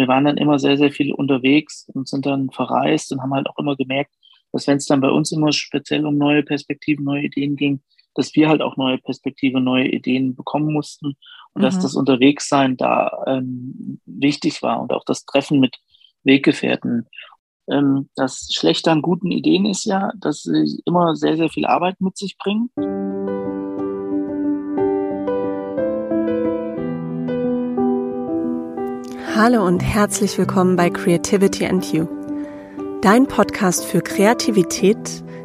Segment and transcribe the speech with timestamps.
[0.00, 3.48] wir waren dann immer sehr, sehr viel unterwegs und sind dann verreist und haben halt
[3.48, 4.12] auch immer gemerkt,
[4.52, 7.80] dass wenn es dann bei uns immer speziell um neue Perspektiven, neue Ideen ging,
[8.14, 11.16] dass wir halt auch neue Perspektive, neue Ideen bekommen mussten
[11.52, 11.62] und mhm.
[11.62, 15.76] dass das Unterwegssein da ähm, wichtig war und auch das Treffen mit
[16.24, 17.06] Weggefährten.
[17.70, 22.00] Ähm, das Schlechte an guten Ideen ist ja, dass sie immer sehr, sehr viel Arbeit
[22.00, 22.70] mit sich bringen.
[29.42, 32.06] Hallo und herzlich willkommen bei Creativity and You,
[33.00, 34.98] dein Podcast für Kreativität,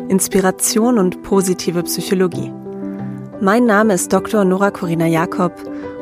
[0.10, 2.52] Inspiration und positive Psychologie.
[3.40, 4.44] Mein Name ist Dr.
[4.44, 5.54] Nora Corina Jakob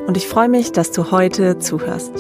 [0.08, 2.14] und ich freue mich, dass du heute zuhörst.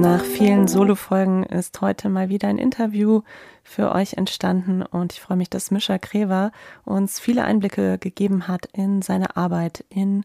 [0.00, 3.22] Nach vielen Solo-Folgen ist heute mal wieder ein Interview
[3.64, 6.52] für euch entstanden und ich freue mich, dass Mischa Krever
[6.84, 10.22] uns viele Einblicke gegeben hat in seine Arbeit, in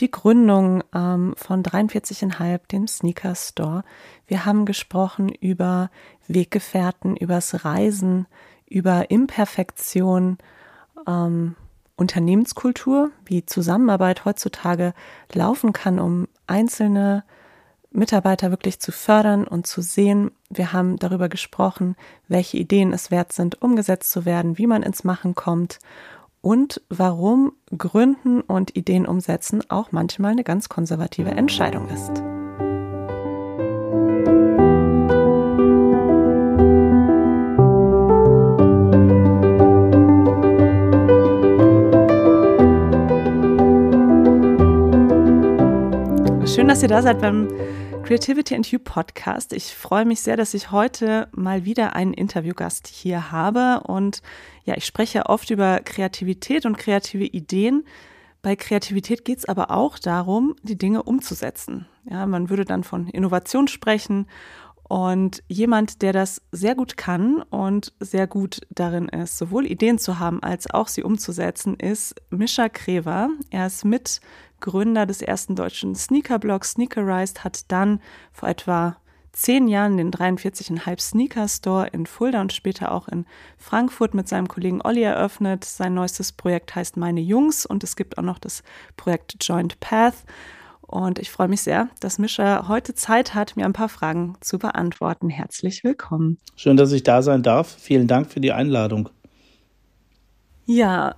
[0.00, 3.84] die Gründung ähm, von 43,5, dem Sneaker Store.
[4.26, 5.90] Wir haben gesprochen über
[6.26, 8.26] Weggefährten, übers Reisen,
[8.66, 10.38] über Imperfektion,
[11.06, 11.56] ähm,
[11.96, 14.94] Unternehmenskultur, wie Zusammenarbeit heutzutage
[15.30, 17.22] laufen kann, um einzelne
[17.92, 20.30] Mitarbeiter wirklich zu fördern und zu sehen.
[20.48, 21.96] Wir haben darüber gesprochen,
[22.28, 25.78] welche Ideen es wert sind, umgesetzt zu werden, wie man ins Machen kommt
[26.40, 32.22] und warum Gründen und Ideen umsetzen auch manchmal eine ganz konservative Entscheidung ist.
[46.54, 47.48] Schön, dass ihr da seid beim
[48.02, 49.52] Creativity and You Podcast.
[49.52, 53.82] Ich freue mich sehr, dass ich heute mal wieder einen Interviewgast hier habe.
[53.84, 54.22] Und
[54.64, 57.84] ja, ich spreche oft über Kreativität und kreative Ideen.
[58.42, 61.86] Bei Kreativität geht es aber auch darum, die Dinge umzusetzen.
[62.08, 64.26] Ja, man würde dann von Innovation sprechen.
[64.90, 70.18] Und jemand, der das sehr gut kann und sehr gut darin ist, sowohl Ideen zu
[70.18, 73.28] haben als auch sie umzusetzen, ist Mischa Krever.
[73.50, 74.20] Er ist mit
[74.60, 78.00] Gründer des ersten deutschen Sneaker-Blogs Sneakerized, hat dann
[78.32, 78.96] vor etwa
[79.32, 83.26] zehn Jahren den 43,5 Sneaker Store in Fulda und später auch in
[83.58, 85.64] Frankfurt mit seinem Kollegen Olli eröffnet.
[85.64, 88.62] Sein neuestes Projekt heißt Meine Jungs und es gibt auch noch das
[88.96, 90.24] Projekt Joint Path.
[90.82, 94.58] Und ich freue mich sehr, dass Mischa heute Zeit hat, mir ein paar Fragen zu
[94.58, 95.30] beantworten.
[95.30, 96.38] Herzlich willkommen.
[96.56, 97.76] Schön, dass ich da sein darf.
[97.78, 99.08] Vielen Dank für die Einladung.
[100.66, 101.14] Ja,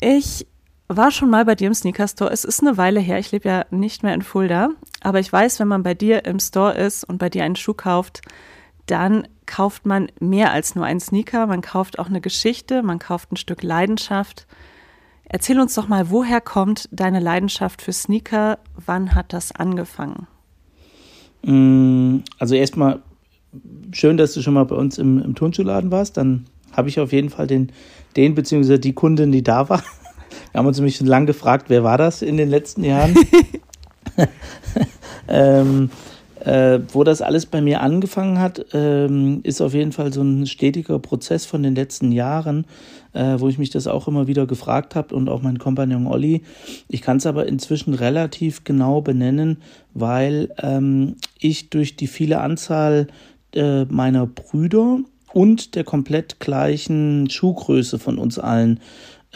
[0.00, 0.46] ich
[0.88, 2.30] war schon mal bei dir im Sneaker Store.
[2.30, 3.18] Es ist eine Weile her.
[3.18, 4.70] Ich lebe ja nicht mehr in Fulda.
[5.00, 7.74] Aber ich weiß, wenn man bei dir im Store ist und bei dir einen Schuh
[7.74, 8.20] kauft,
[8.86, 11.46] dann kauft man mehr als nur einen Sneaker.
[11.46, 14.46] Man kauft auch eine Geschichte, man kauft ein Stück Leidenschaft.
[15.24, 18.58] Erzähl uns doch mal, woher kommt deine Leidenschaft für Sneaker?
[18.84, 20.28] Wann hat das angefangen?
[21.42, 23.02] Mm, also erstmal
[23.92, 26.16] schön, dass du schon mal bei uns im, im Turnschuhladen warst.
[26.16, 27.72] Dann habe ich auf jeden Fall den,
[28.16, 28.78] den bzw.
[28.78, 29.82] die Kundin, die da war,
[30.52, 33.14] wir haben uns nämlich schon lange gefragt, wer war das in den letzten Jahren?
[35.28, 35.90] ähm,
[36.46, 40.46] äh, wo das alles bei mir angefangen hat, ähm, ist auf jeden Fall so ein
[40.46, 42.66] stetiger Prozess von den letzten Jahren,
[43.14, 46.42] äh, wo ich mich das auch immer wieder gefragt habe und auch mein Kompagnon Olli.
[46.88, 49.58] Ich kann es aber inzwischen relativ genau benennen,
[49.92, 53.08] weil ähm, ich durch die viele Anzahl
[53.54, 55.00] äh, meiner Brüder
[55.32, 58.80] und der komplett gleichen Schuhgröße von uns allen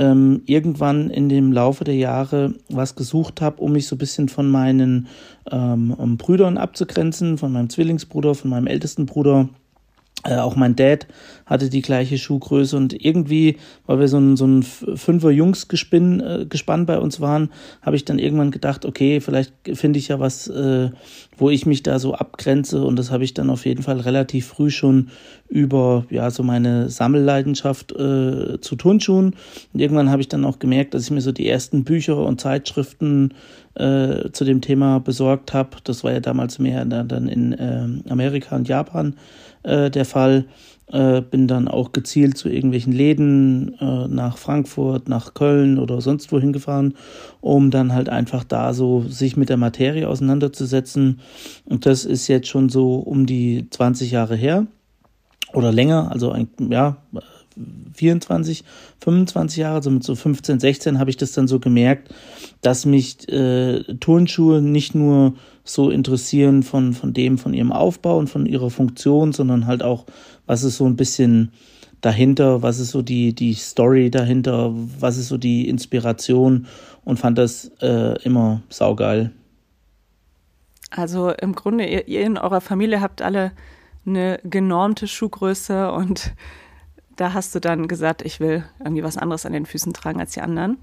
[0.00, 4.31] ähm, irgendwann in dem Laufe der Jahre was gesucht habe, um mich so ein bisschen
[4.31, 5.09] von meinen
[5.53, 9.50] ähm, Brüdern abzugrenzen, von meinem Zwillingsbruder, von meinem ältesten Bruder
[10.25, 11.06] äh, auch mein Dad
[11.47, 16.20] hatte die gleiche Schuhgröße und irgendwie, weil wir so ein, so ein Fünfer Jungs Gespinn,
[16.20, 17.50] äh, Gespann bei uns waren,
[17.82, 20.91] habe ich dann irgendwann gedacht, okay, vielleicht finde ich ja was, äh,
[21.38, 24.47] wo ich mich da so abgrenze und das habe ich dann auf jeden Fall relativ
[24.47, 25.08] früh schon
[25.48, 29.34] über, ja, so meine Sammelleidenschaft äh, zu Turnschuhen
[29.72, 32.40] und irgendwann habe ich dann auch gemerkt, dass ich mir so die ersten Bücher und
[32.40, 33.34] Zeitschriften
[33.75, 35.70] äh, zu dem Thema besorgt habe.
[35.84, 39.14] Das war ja damals mehr dann in äh, Amerika und Japan
[39.62, 40.47] äh, der Fall.
[40.93, 46.33] Äh, bin dann auch gezielt zu irgendwelchen Läden äh, nach Frankfurt, nach Köln oder sonst
[46.33, 46.95] wohin gefahren,
[47.41, 51.21] um dann halt einfach da so sich mit der Materie auseinanderzusetzen.
[51.65, 54.67] Und das ist jetzt schon so um die 20 Jahre her
[55.53, 56.97] oder länger, also ein, ja,
[57.95, 58.65] 24,
[59.01, 62.12] 25 Jahre, also mit so 15, 16 habe ich das dann so gemerkt,
[62.62, 65.35] dass mich äh, Turnschuhe nicht nur
[65.72, 70.06] so interessieren von, von dem, von ihrem Aufbau und von ihrer Funktion, sondern halt auch,
[70.46, 71.52] was es so ein bisschen
[72.00, 76.67] dahinter, was ist so die, die Story dahinter, was ist so die Inspiration
[77.05, 79.32] und fand das äh, immer saugeil.
[80.90, 83.52] Also im Grunde, ihr, ihr in eurer Familie habt alle
[84.06, 86.32] eine genormte Schuhgröße und
[87.16, 90.32] da hast du dann gesagt, ich will irgendwie was anderes an den Füßen tragen als
[90.32, 90.78] die anderen.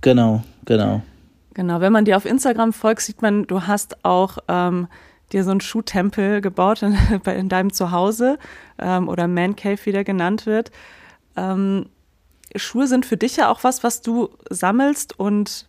[0.00, 1.02] Genau, genau.
[1.58, 4.86] Genau, wenn man dir auf Instagram folgt, sieht man, du hast auch ähm,
[5.32, 6.96] dir so einen Schuhtempel gebaut in,
[7.26, 8.38] in deinem Zuhause
[8.78, 10.70] ähm, oder Man Cave, wie der genannt wird.
[11.34, 11.86] Ähm,
[12.54, 15.66] Schuhe sind für dich ja auch was, was du sammelst und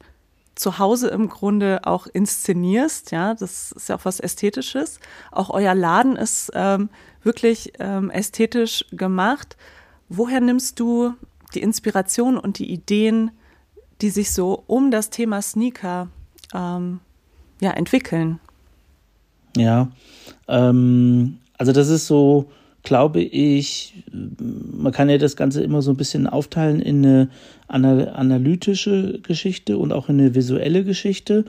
[0.53, 3.09] zu Hause im Grunde auch inszenierst.
[3.09, 4.99] Ja, das ist ja auch was Ästhetisches.
[5.31, 6.89] Auch euer Laden ist ähm,
[7.23, 9.57] wirklich ähm, ästhetisch gemacht.
[10.07, 11.15] Woher nimmst du
[11.55, 13.31] die Inspiration und die Ideen,
[14.01, 16.07] die sich so um das Thema Sneaker
[16.53, 16.99] ähm,
[17.61, 18.39] ja, entwickeln?
[19.57, 19.89] Ja,
[20.47, 22.49] ähm, also das ist so,
[22.83, 27.29] glaube ich, man kann ja das Ganze immer so ein bisschen aufteilen in
[27.67, 31.45] eine analytische Geschichte und auch in eine visuelle Geschichte.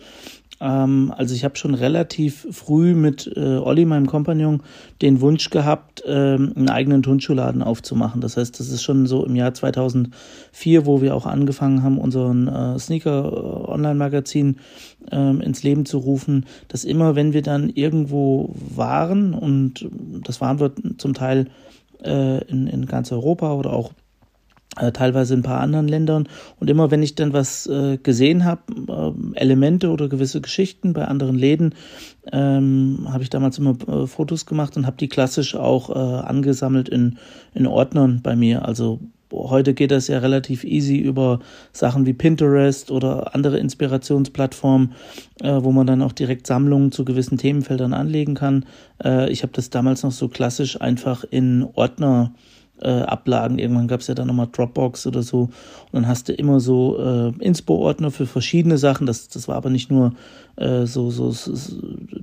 [0.60, 4.62] Ähm, also ich habe schon relativ früh mit äh, Olli, meinem Kompagnon,
[5.00, 8.20] den Wunsch gehabt, ähm, einen eigenen Turnschuhladen aufzumachen.
[8.20, 12.48] Das heißt, das ist schon so im Jahr 2004, wo wir auch angefangen haben, unseren
[12.48, 14.56] äh, Sneaker-Online-Magazin
[15.10, 19.88] äh, ins Leben zu rufen, dass immer, wenn wir dann irgendwo waren, und
[20.24, 21.46] das waren wir zum Teil
[22.04, 23.92] äh, in, in ganz Europa oder auch
[24.76, 26.28] teilweise in ein paar anderen Ländern.
[26.58, 31.06] Und immer wenn ich dann was äh, gesehen habe, äh, Elemente oder gewisse Geschichten bei
[31.06, 31.74] anderen Läden,
[32.32, 36.88] ähm, habe ich damals immer äh, Fotos gemacht und habe die klassisch auch äh, angesammelt
[36.88, 37.18] in,
[37.54, 38.64] in Ordnern bei mir.
[38.64, 39.00] Also
[39.32, 41.40] heute geht das ja relativ easy über
[41.72, 44.92] Sachen wie Pinterest oder andere Inspirationsplattformen,
[45.42, 48.66] äh, wo man dann auch direkt Sammlungen zu gewissen Themenfeldern anlegen kann.
[49.02, 52.32] Äh, ich habe das damals noch so klassisch einfach in Ordner
[52.82, 53.58] äh, Ablagen.
[53.58, 55.42] Irgendwann gab es ja dann nochmal Dropbox oder so.
[55.42, 55.52] Und
[55.92, 59.06] dann hast du immer so äh, Inspo-Ordner für verschiedene Sachen.
[59.06, 60.14] Das, das war aber nicht nur
[60.56, 61.52] äh, so, so, so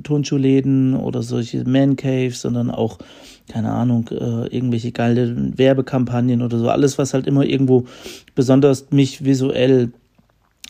[0.03, 2.97] Turnschuhläden oder solche Man-Caves, sondern auch,
[3.49, 6.69] keine Ahnung, äh, irgendwelche geile Werbekampagnen oder so.
[6.69, 7.85] Alles, was halt immer irgendwo
[8.35, 9.91] besonders mich visuell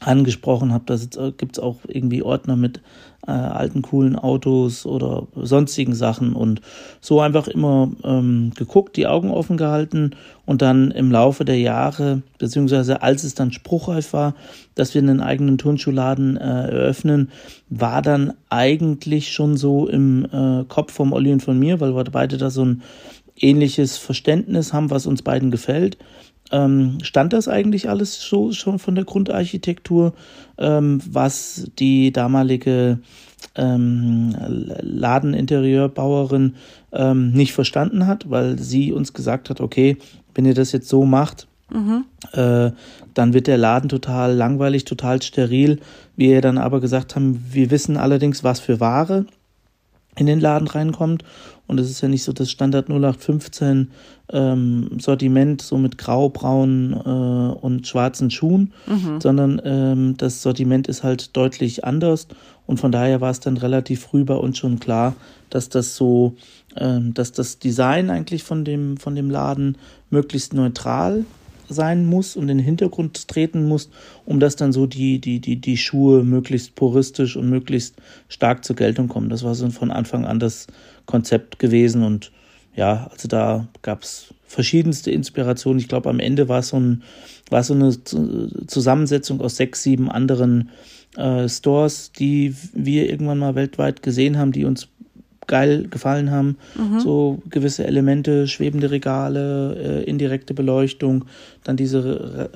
[0.01, 2.81] angesprochen habe, da äh, gibt es auch irgendwie Ordner mit
[3.25, 6.61] äh, alten coolen Autos oder sonstigen Sachen und
[7.01, 10.11] so einfach immer ähm, geguckt, die Augen offen gehalten
[10.45, 14.35] und dann im Laufe der Jahre, beziehungsweise als es dann spruchreif war,
[14.75, 17.31] dass wir einen eigenen Turnschuhladen äh, eröffnen,
[17.69, 22.03] war dann eigentlich schon so im äh, Kopf vom Olli und von mir, weil wir
[22.05, 22.83] beide da so ein
[23.35, 25.97] ähnliches Verständnis haben, was uns beiden gefällt
[26.51, 30.13] ähm, stand das eigentlich alles so schon von der Grundarchitektur,
[30.57, 32.99] ähm, was die damalige
[33.55, 34.35] ähm,
[34.81, 36.55] Ladeninterieurbauerin
[36.93, 39.97] ähm, nicht verstanden hat, weil sie uns gesagt hat, okay,
[40.33, 42.05] wenn ihr das jetzt so macht, mhm.
[42.33, 42.71] äh,
[43.13, 45.79] dann wird der Laden total langweilig, total steril.
[46.15, 49.25] Wir dann aber gesagt haben, wir wissen allerdings, was für Ware
[50.15, 51.23] in den Laden reinkommt.
[51.67, 53.91] Und es ist ja nicht so das Standard 0815
[54.31, 59.21] ähm, Sortiment, so mit graubraunen äh, und schwarzen Schuhen, mhm.
[59.21, 62.27] sondern ähm, das Sortiment ist halt deutlich anders.
[62.65, 65.15] Und von daher war es dann relativ früh bei uns schon klar,
[65.49, 66.35] dass das so,
[66.75, 69.77] ähm, dass das Design eigentlich von dem, von dem Laden
[70.09, 71.25] möglichst neutral
[71.69, 73.89] sein muss und in den Hintergrund treten muss,
[74.25, 77.95] um dass dann so die, die, die, die Schuhe möglichst puristisch und möglichst
[78.29, 79.29] stark zur Geltung kommen.
[79.29, 80.67] Das war so von Anfang an das
[81.05, 82.31] Konzept gewesen und
[82.77, 85.79] ja, also da gab es verschiedenste Inspirationen.
[85.79, 87.03] Ich glaube, am Ende war es so, ein,
[87.49, 87.97] so eine
[88.67, 90.69] Zusammensetzung aus sechs, sieben anderen
[91.17, 94.89] äh, Stores, die wir irgendwann mal weltweit gesehen haben, die uns
[95.47, 96.57] geil gefallen haben.
[96.75, 96.99] Mhm.
[96.99, 101.25] So gewisse Elemente, schwebende Regale, äh, indirekte Beleuchtung,
[101.63, 102.49] dann diese re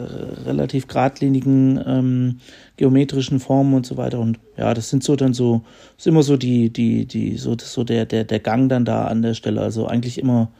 [0.45, 2.37] relativ geradlinigen ähm,
[2.77, 4.19] geometrischen Formen und so weiter.
[4.19, 5.61] Und ja, das sind so dann so,
[5.97, 9.05] ist immer so die, die, die, so, das so der, der, der Gang dann da
[9.05, 9.61] an der Stelle.
[9.61, 10.51] Also eigentlich immer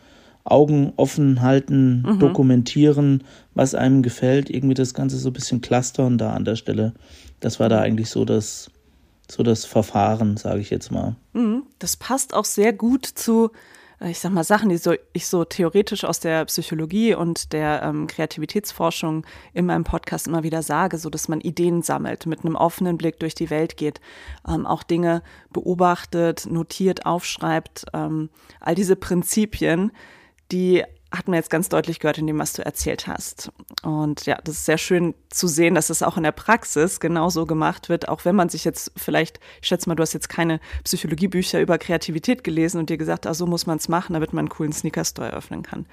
[0.44, 2.20] Augen offen halten, mhm.
[2.20, 3.24] dokumentieren,
[3.54, 6.94] was einem gefällt, irgendwie das Ganze so ein bisschen clustern da an der Stelle.
[7.40, 8.72] Das war da eigentlich so das,
[9.32, 11.16] so das Verfahren, sage ich jetzt mal.
[11.34, 11.64] Mhm.
[11.80, 13.52] Das passt auch sehr gut zu,
[14.02, 17.82] äh, ich sag mal, Sachen, die so, ich so theoretisch aus der Psychologie und der
[17.84, 22.56] ähm, Kreativitätsforschung in meinem Podcast immer wieder sage, so dass man Ideen sammelt, mit einem
[22.56, 24.02] offenen Blick durch die Welt geht,
[24.48, 29.92] ähm, auch Dinge beobachtet, notiert, aufschreibt, ähm, all diese Prinzipien,
[30.52, 33.52] die hat man jetzt ganz deutlich gehört in dem, was du erzählt hast.
[33.84, 37.46] Und ja, das ist sehr schön zu sehen, dass es auch in der Praxis genauso
[37.46, 40.60] gemacht wird, auch wenn man sich jetzt vielleicht, ich schätze mal, du hast jetzt keine
[40.84, 44.44] Psychologiebücher über Kreativität gelesen und dir gesagt, ah, so muss man es machen, damit man
[44.44, 45.86] einen coolen Sneaker-Store eröffnen kann.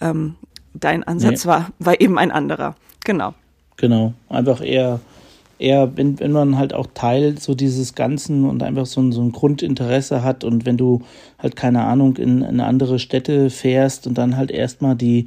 [0.00, 0.36] Ähm,
[0.72, 1.50] dein Ansatz nee.
[1.50, 2.76] war, war eben ein anderer.
[3.04, 3.34] Genau.
[3.76, 4.14] Genau.
[4.28, 5.00] Einfach eher
[5.64, 9.22] eher, wenn, wenn man halt auch Teil so dieses Ganzen und einfach so ein, so
[9.22, 11.02] ein Grundinteresse hat und wenn du
[11.38, 15.24] halt keine Ahnung in, in andere Städte fährst und dann halt erstmal die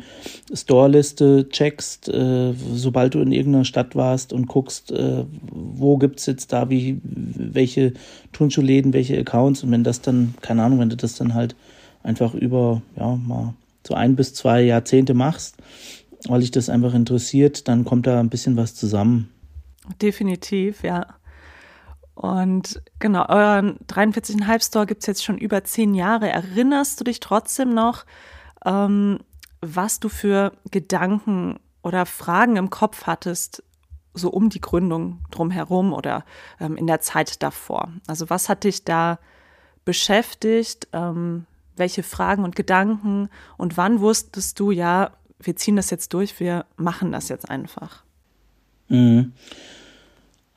[0.54, 6.54] Store-Liste checkst, äh, sobald du in irgendeiner Stadt warst und guckst, äh, wo gibt's jetzt
[6.54, 7.94] da wie, welche
[8.32, 11.56] Turnschuhläden, welche Accounts und wenn das dann, keine Ahnung, wenn du das dann halt
[12.04, 13.56] einfach über, ja, mal
[13.88, 15.56] so ein bis zwei Jahrzehnte machst,
[16.28, 19.30] weil dich das einfach interessiert, dann kommt da ein bisschen was zusammen.
[20.02, 21.06] Definitiv, ja.
[22.16, 26.30] Und genau, euren 43,5 Store gibt es jetzt schon über zehn Jahre.
[26.30, 28.06] Erinnerst du dich trotzdem noch,
[28.66, 29.20] ähm,
[29.62, 33.64] was du für Gedanken oder Fragen im Kopf hattest,
[34.16, 36.26] so um die Gründung drumherum oder
[36.60, 37.92] ähm, in der Zeit davor?
[38.08, 39.20] Also was hat dich da
[39.86, 40.88] beschäftigt?
[40.94, 43.30] Ähm, welche Fragen und Gedanken?
[43.58, 48.04] Und wann wusstest du, ja, wir ziehen das jetzt durch, wir machen das jetzt einfach?
[48.90, 49.34] Mhm.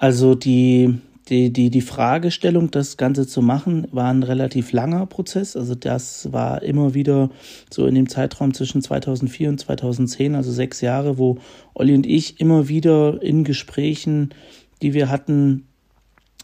[0.00, 0.94] Also die,
[1.28, 5.56] die, die, die Fragestellung, das Ganze zu machen, war ein relativ langer Prozess.
[5.56, 7.28] Also das war immer wieder
[7.68, 11.36] so in dem Zeitraum zwischen 2004 und 2010, also sechs Jahre, wo
[11.74, 14.30] Olli und ich immer wieder in Gesprächen,
[14.80, 15.66] die wir hatten,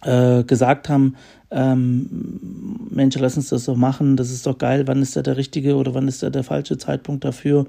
[0.07, 1.17] äh, gesagt haben,
[1.51, 5.37] ähm, Mensch, lass uns das doch machen, das ist doch geil, wann ist da der
[5.37, 7.67] richtige oder wann ist da der falsche Zeitpunkt dafür?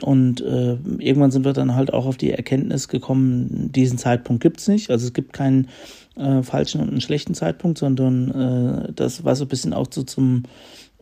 [0.00, 4.68] Und äh, irgendwann sind wir dann halt auch auf die Erkenntnis gekommen, diesen Zeitpunkt gibt's
[4.68, 4.90] nicht.
[4.90, 5.68] Also es gibt keinen
[6.16, 10.02] äh, falschen und einen schlechten Zeitpunkt, sondern äh, das war so ein bisschen auch so
[10.02, 10.44] zum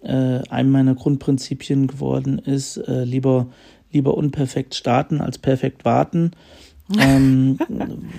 [0.02, 3.48] äh, einem meiner Grundprinzipien geworden ist, äh, lieber,
[3.92, 6.32] lieber unperfekt starten als perfekt warten
[6.98, 7.58] ähm,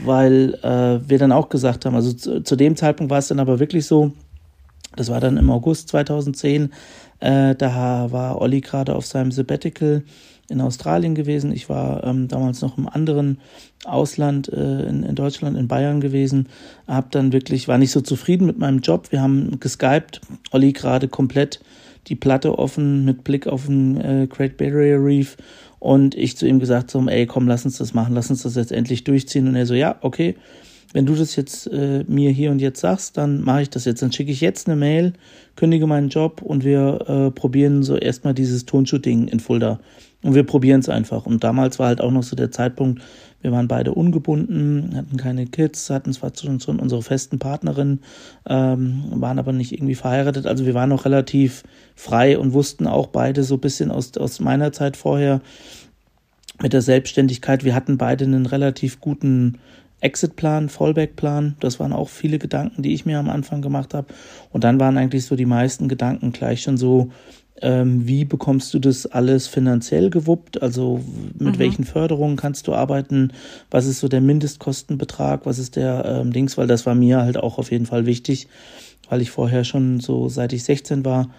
[0.06, 3.40] weil äh, wir dann auch gesagt haben, also zu, zu, dem Zeitpunkt war es dann
[3.40, 4.12] aber wirklich so,
[4.96, 6.72] das war dann im August 2010,
[7.20, 10.04] äh, da war Olli gerade auf seinem Sabbatical
[10.50, 11.52] in Australien gewesen.
[11.52, 13.40] Ich war ähm, damals noch im anderen
[13.86, 16.50] Ausland äh, in, in, Deutschland, in Bayern gewesen.
[16.88, 19.12] Hab dann wirklich, war nicht so zufrieden mit meinem Job.
[19.12, 20.22] Wir haben geskypt,
[20.52, 21.60] Olli gerade komplett
[22.08, 25.38] die Platte offen mit Blick auf den äh, Great Barrier Reef
[25.80, 28.56] und ich zu ihm gesagt so, ey, komm, lass uns das machen, lass uns das
[28.56, 29.48] jetzt endlich durchziehen.
[29.48, 30.36] Und er so, ja, okay,
[30.92, 34.02] wenn du das jetzt äh, mir hier und jetzt sagst, dann mache ich das jetzt.
[34.02, 35.14] Dann schicke ich jetzt eine Mail,
[35.56, 39.80] kündige meinen Job und wir äh, probieren so erstmal dieses Tonshooting in Fulda.
[40.24, 41.26] Und wir probieren es einfach.
[41.26, 43.02] Und damals war halt auch noch so der Zeitpunkt,
[43.42, 48.02] wir waren beide ungebunden, hatten keine Kids, hatten zwar schon, schon unsere festen Partnerinnen,
[48.48, 50.46] ähm, waren aber nicht irgendwie verheiratet.
[50.46, 51.64] Also wir waren noch relativ
[51.96, 55.42] frei und wussten auch beide so ein bisschen aus, aus meiner Zeit vorher
[56.62, 57.64] mit der Selbstständigkeit.
[57.64, 59.60] Wir hatten beide einen relativ guten
[60.02, 61.56] Exit-Plan, Fallback-Plan.
[61.60, 64.08] Das waren auch viele Gedanken, die ich mir am Anfang gemacht habe.
[64.52, 67.12] Und dann waren eigentlich so die meisten Gedanken gleich schon so,
[67.62, 70.62] ähm, wie bekommst du das alles finanziell gewuppt?
[70.62, 71.02] Also
[71.38, 71.60] mit mhm.
[71.60, 73.34] welchen Förderungen kannst du arbeiten?
[73.72, 75.46] Was ist so der Mindestkostenbetrag?
[75.46, 76.58] Was ist der ähm, Dings?
[76.58, 78.48] Weil das war mir halt auch auf jeden Fall wichtig,
[79.10, 81.30] weil ich vorher schon so seit ich 16 war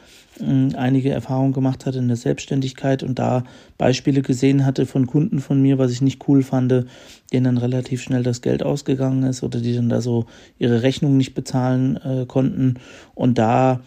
[0.40, 3.44] äh, einige Erfahrungen gemacht hatte in der Selbstständigkeit und da
[3.78, 6.86] Beispiele gesehen hatte von Kunden von mir, was ich nicht cool fand,
[7.32, 10.26] denen dann relativ schnell das Geld ausgegangen ist oder die dann da so
[10.58, 12.74] ihre Rechnungen nicht bezahlen äh, konnten
[13.14, 13.80] und da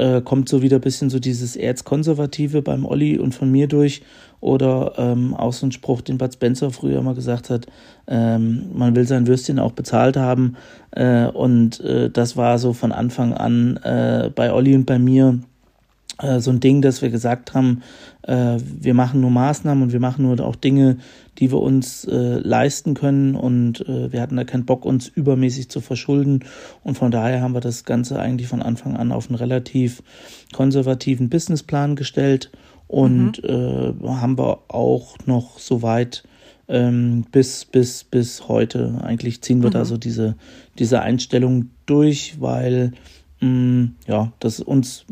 [0.00, 4.02] äh, kommt so wieder ein bisschen so dieses Erzkonservative beim Olli und von mir durch.
[4.40, 7.66] Oder ähm, auch so ein Spruch, den Bud Spencer früher mal gesagt hat,
[8.06, 10.56] ähm, man will sein Würstchen auch bezahlt haben.
[10.92, 15.38] Äh, und äh, das war so von Anfang an äh, bei Olli und bei mir
[16.38, 17.82] so ein Ding, dass wir gesagt haben,
[18.22, 20.98] äh, wir machen nur Maßnahmen und wir machen nur auch Dinge,
[21.38, 25.70] die wir uns äh, leisten können und äh, wir hatten da keinen Bock, uns übermäßig
[25.70, 26.44] zu verschulden
[26.82, 30.02] und von daher haben wir das Ganze eigentlich von Anfang an auf einen relativ
[30.52, 32.50] konservativen Businessplan gestellt
[32.86, 33.48] und mhm.
[33.48, 36.24] äh, haben wir auch noch soweit
[36.68, 39.00] ähm, bis, bis, bis heute.
[39.02, 39.74] Eigentlich ziehen wir mhm.
[39.74, 40.36] da so diese,
[40.78, 42.92] diese Einstellung durch, weil
[43.40, 45.04] mh, mm, ja, das uns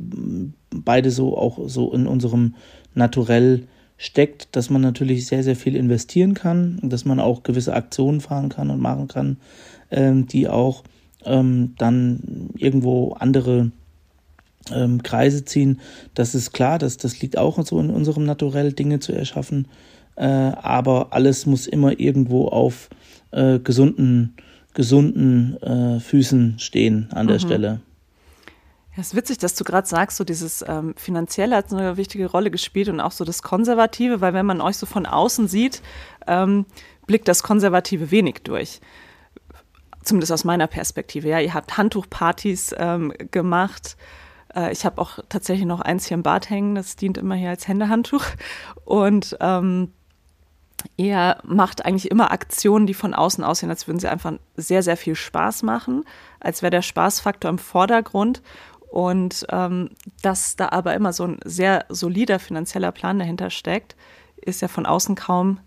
[0.71, 2.55] beide so auch so in unserem
[2.95, 3.65] Naturell
[3.97, 8.49] steckt, dass man natürlich sehr, sehr viel investieren kann, dass man auch gewisse Aktionen fahren
[8.49, 9.39] kann und machen kann,
[9.91, 10.85] ähm, die auch
[11.25, 13.73] ähm, dann irgendwo andere
[14.73, 15.81] ähm, Kreise ziehen.
[16.15, 19.67] Das ist klar, das, das liegt auch so in unserem Naturell, Dinge zu erschaffen.
[20.17, 22.91] Äh, aber alles muss immer irgendwo auf
[23.33, 24.35] äh, gesunden,
[24.75, 27.41] gesunden äh, Füßen stehen an der mhm.
[27.41, 27.81] Stelle.
[28.99, 32.51] Es ist witzig, dass du gerade sagst, so dieses ähm, Finanzielle hat eine wichtige Rolle
[32.51, 35.83] gespielt und auch so das Konservative, weil wenn man euch so von außen sieht,
[36.27, 36.67] ähm,
[37.07, 38.81] blickt das Konservative wenig durch.
[40.03, 41.29] Zumindest aus meiner Perspektive.
[41.29, 43.97] Ja, ihr habt Handtuchpartys ähm, gemacht.
[44.53, 47.51] Äh, ich habe auch tatsächlich noch eins hier im Bad hängen, das dient immer hier
[47.51, 48.25] als Händehandtuch.
[48.85, 49.93] Und ähm,
[50.97, 54.97] ihr macht eigentlich immer Aktionen, die von außen aussehen, als würden sie einfach sehr, sehr
[54.97, 56.05] viel Spaß machen,
[56.41, 58.43] als wäre der Spaßfaktor im Vordergrund.
[58.91, 59.91] Und ähm,
[60.23, 63.97] dass da aber immer so ein sehr solider finanzieller Plan dahinter steckt,
[64.37, 65.61] ist ja von außen kaum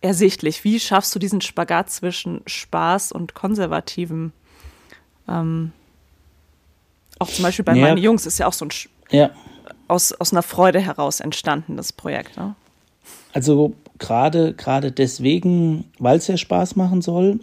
[0.00, 0.64] ersichtlich.
[0.64, 4.32] Wie schaffst du diesen Spagat zwischen Spaß und konservativem?
[5.28, 5.72] Ähm,
[7.18, 7.82] auch zum Beispiel bei ja.
[7.82, 8.70] meinen Jungs ist ja auch so ein
[9.10, 9.30] ja.
[9.88, 12.36] aus, aus einer Freude heraus entstanden, das Projekt.
[12.36, 12.54] Ne?
[13.32, 17.40] Also gerade gerade deswegen, weil es ja Spaß machen soll,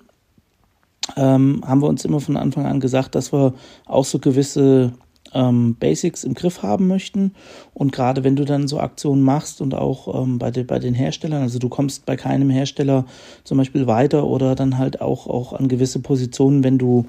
[1.15, 3.53] ähm, haben wir uns immer von Anfang an gesagt, dass wir
[3.85, 4.93] auch so gewisse
[5.33, 7.33] ähm, Basics im Griff haben möchten.
[7.73, 10.93] Und gerade wenn du dann so Aktionen machst und auch ähm, bei, de, bei den
[10.93, 13.05] Herstellern, also du kommst bei keinem Hersteller
[13.43, 17.05] zum Beispiel weiter oder dann halt auch, auch an gewisse Positionen, wenn du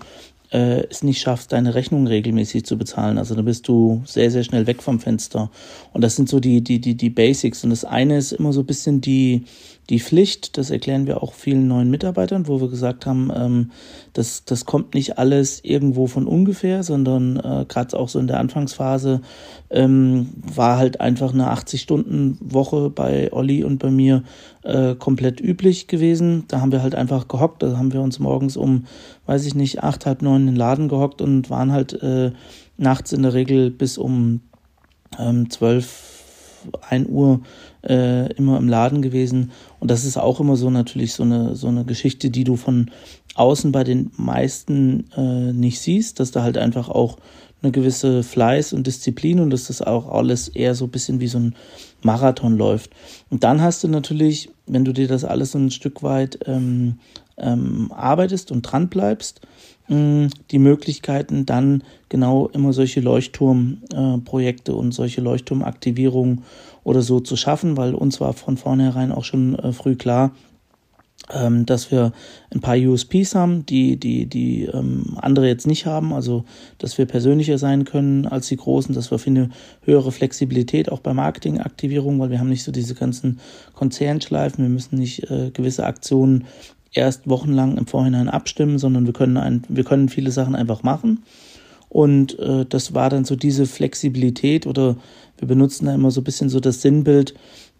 [0.52, 3.18] äh, es nicht schaffst, deine Rechnung regelmäßig zu bezahlen.
[3.18, 5.50] Also da bist du sehr, sehr schnell weg vom Fenster.
[5.92, 7.64] Und das sind so die, die, die, die Basics.
[7.64, 9.44] Und das eine ist immer so ein bisschen die,
[9.88, 13.70] die Pflicht, das erklären wir auch vielen neuen Mitarbeitern, wo wir gesagt haben, ähm,
[14.14, 18.40] das, das kommt nicht alles irgendwo von ungefähr, sondern äh, gerade auch so in der
[18.40, 19.20] Anfangsphase
[19.70, 24.24] ähm, war halt einfach eine 80-Stunden-Woche bei Olli und bei mir
[24.64, 26.44] äh, komplett üblich gewesen.
[26.48, 28.86] Da haben wir halt einfach gehockt, da haben wir uns morgens um,
[29.26, 32.32] weiß ich nicht, acht, halb neun in den Laden gehockt und waren halt äh,
[32.76, 34.40] nachts in der Regel bis um
[35.18, 36.15] ähm, 12,
[36.88, 37.40] 1 Uhr
[37.82, 39.52] äh, immer im Laden gewesen.
[39.80, 42.90] Und das ist auch immer so natürlich so eine, so eine Geschichte, die du von
[43.34, 47.18] außen bei den meisten äh, nicht siehst, dass da halt einfach auch
[47.62, 51.28] eine gewisse Fleiß und Disziplin und dass das auch alles eher so ein bisschen wie
[51.28, 51.54] so ein
[52.02, 52.90] Marathon läuft.
[53.30, 56.98] Und dann hast du natürlich, wenn du dir das alles so ein Stück weit ähm,
[57.38, 59.40] ähm, arbeitest und dran bleibst,
[59.88, 66.42] die Möglichkeiten, dann genau immer solche Leuchtturmprojekte äh, und solche Leuchtturmaktivierungen
[66.82, 70.32] oder so zu schaffen, weil uns war von vornherein auch schon äh, früh klar,
[71.32, 72.12] ähm, dass wir
[72.54, 76.44] ein paar USPs haben, die, die, die ähm, andere jetzt nicht haben, also
[76.78, 79.50] dass wir persönlicher sein können als die Großen, dass wir für eine
[79.82, 83.40] höhere Flexibilität auch bei Marketingaktivierung, weil wir haben nicht so diese ganzen
[83.74, 86.44] Konzernschleifen, wir müssen nicht äh, gewisse Aktionen
[86.92, 91.22] erst wochenlang im Vorhinein abstimmen, sondern wir können, ein, wir können viele Sachen einfach machen.
[91.88, 94.96] Und äh, das war dann so diese Flexibilität oder
[95.38, 97.34] wir benutzen da immer so ein bisschen so das Sinnbild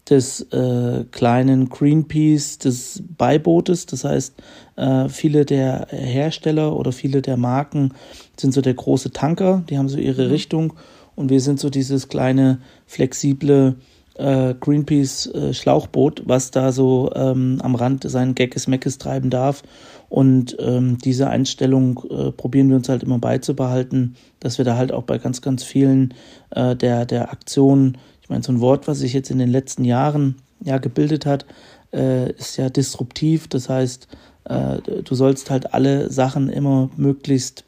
[0.09, 3.87] des äh, kleinen Greenpeace, des Beibootes.
[3.87, 4.35] Das heißt,
[4.77, 7.93] äh, viele der Hersteller oder viele der Marken
[8.39, 10.31] sind so der große Tanker, die haben so ihre mhm.
[10.31, 10.73] Richtung
[11.17, 13.77] und wir sind so dieses kleine, flexible
[14.19, 19.63] äh, Greenpeace äh, Schlauchboot, was da so ähm, am Rand seinen Geckes Meckes treiben darf.
[20.09, 24.93] Und ähm, diese Einstellung äh, probieren wir uns halt immer beizubehalten, dass wir da halt
[24.93, 26.15] auch bei ganz, ganz vielen
[26.51, 29.85] äh, der, der Aktionen, ich meine, so ein Wort, was sich jetzt in den letzten
[29.85, 31.45] Jahren ja gebildet hat,
[31.93, 33.49] äh, ist ja disruptiv.
[33.49, 34.09] Das heißt,
[34.45, 37.65] äh, du sollst halt alle Sachen immer möglichst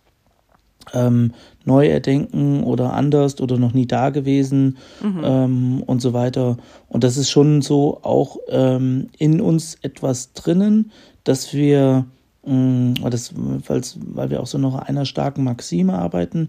[0.95, 1.33] ähm,
[1.65, 5.21] neu erdenken oder anders oder noch nie da gewesen mhm.
[5.23, 6.57] ähm, und so weiter.
[6.89, 10.91] Und das ist schon so auch ähm, in uns etwas drinnen,
[11.25, 12.07] dass wir,
[12.47, 16.49] ähm, das, weil wir auch so noch einer starken Maxime arbeiten.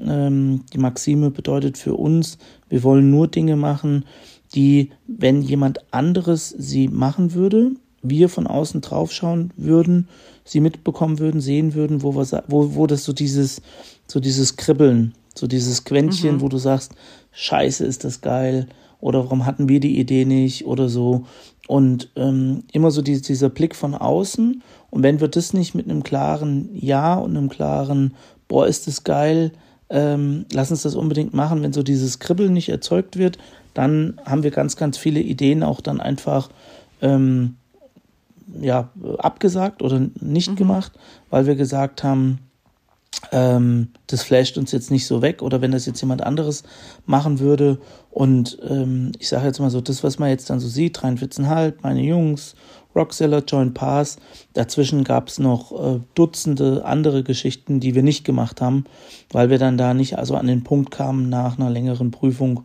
[0.00, 4.04] Ähm, die Maxime bedeutet für uns, wir wollen nur Dinge machen,
[4.54, 10.08] die, wenn jemand anderes sie machen würde, wir von außen draufschauen würden,
[10.44, 13.62] sie mitbekommen würden, sehen würden, wo, wir, wo, wo das so dieses,
[14.06, 16.40] so dieses Kribbeln, so dieses Quäntchen, mhm.
[16.40, 16.92] wo du sagst,
[17.32, 18.68] scheiße, ist das geil
[19.00, 21.26] oder warum hatten wir die Idee nicht oder so.
[21.68, 24.62] Und ähm, immer so die, dieser Blick von außen.
[24.90, 28.14] Und wenn wir das nicht mit einem klaren Ja und einem klaren,
[28.48, 29.52] boah, ist das geil,
[29.90, 33.38] ähm, lass uns das unbedingt machen, wenn so dieses Kribbeln nicht erzeugt wird,
[33.74, 36.48] dann haben wir ganz, ganz viele Ideen auch dann einfach
[37.02, 37.56] ähm,
[38.60, 40.56] ja, abgesagt oder nicht mhm.
[40.56, 40.92] gemacht,
[41.30, 42.40] weil wir gesagt haben,
[43.32, 46.64] ähm, das flasht uns jetzt nicht so weg oder wenn das jetzt jemand anderes
[47.06, 47.78] machen würde
[48.10, 51.74] und ähm, ich sage jetzt mal so, das, was man jetzt dann so sieht, 43,5,
[51.82, 52.54] meine Jungs,
[52.94, 54.16] Rockseller, Joint Pass,
[54.54, 58.84] dazwischen gab es noch äh, Dutzende andere Geschichten, die wir nicht gemacht haben,
[59.30, 62.64] weil wir dann da nicht also an den Punkt kamen nach einer längeren Prüfung,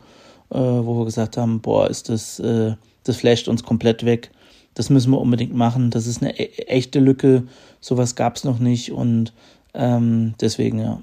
[0.50, 4.32] äh, wo wir gesagt haben, boah, ist das, äh, das flasht uns komplett weg
[4.74, 5.92] das müssen wir unbedingt machen.
[5.92, 7.44] Das ist eine e echte Lücke.
[7.80, 9.34] Sowas gab es noch nicht und
[9.74, 11.02] ähm, deswegen, ja.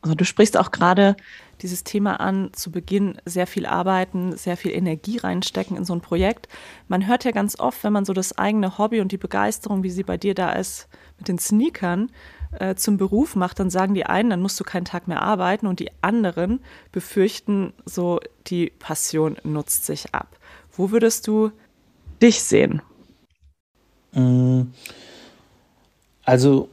[0.00, 1.16] Also du sprichst auch gerade
[1.60, 6.00] dieses Thema an, zu Beginn sehr viel arbeiten, sehr viel Energie reinstecken in so ein
[6.00, 6.48] Projekt.
[6.86, 9.90] Man hört ja ganz oft, wenn man so das eigene Hobby und die Begeisterung, wie
[9.90, 10.88] sie bei dir da ist,
[11.18, 12.12] mit den Sneakern
[12.52, 15.66] äh, zum Beruf macht, dann sagen die einen, dann musst du keinen Tag mehr arbeiten
[15.66, 16.60] und die anderen
[16.92, 20.38] befürchten so, die Passion nutzt sich ab.
[20.70, 21.50] Wo würdest du
[22.22, 22.82] dich sehen?
[24.12, 24.62] Mm.
[26.24, 26.68] Also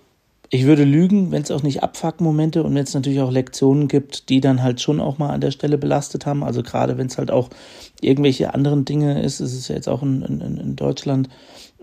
[0.49, 4.29] ich würde lügen, wenn es auch nicht Abfuck-Momente und wenn es natürlich auch Lektionen gibt,
[4.29, 6.43] die dann halt schon auch mal an der Stelle belastet haben.
[6.43, 7.49] Also gerade wenn es halt auch
[8.01, 11.29] irgendwelche anderen Dinge ist, es ist ja jetzt auch in, in, in Deutschland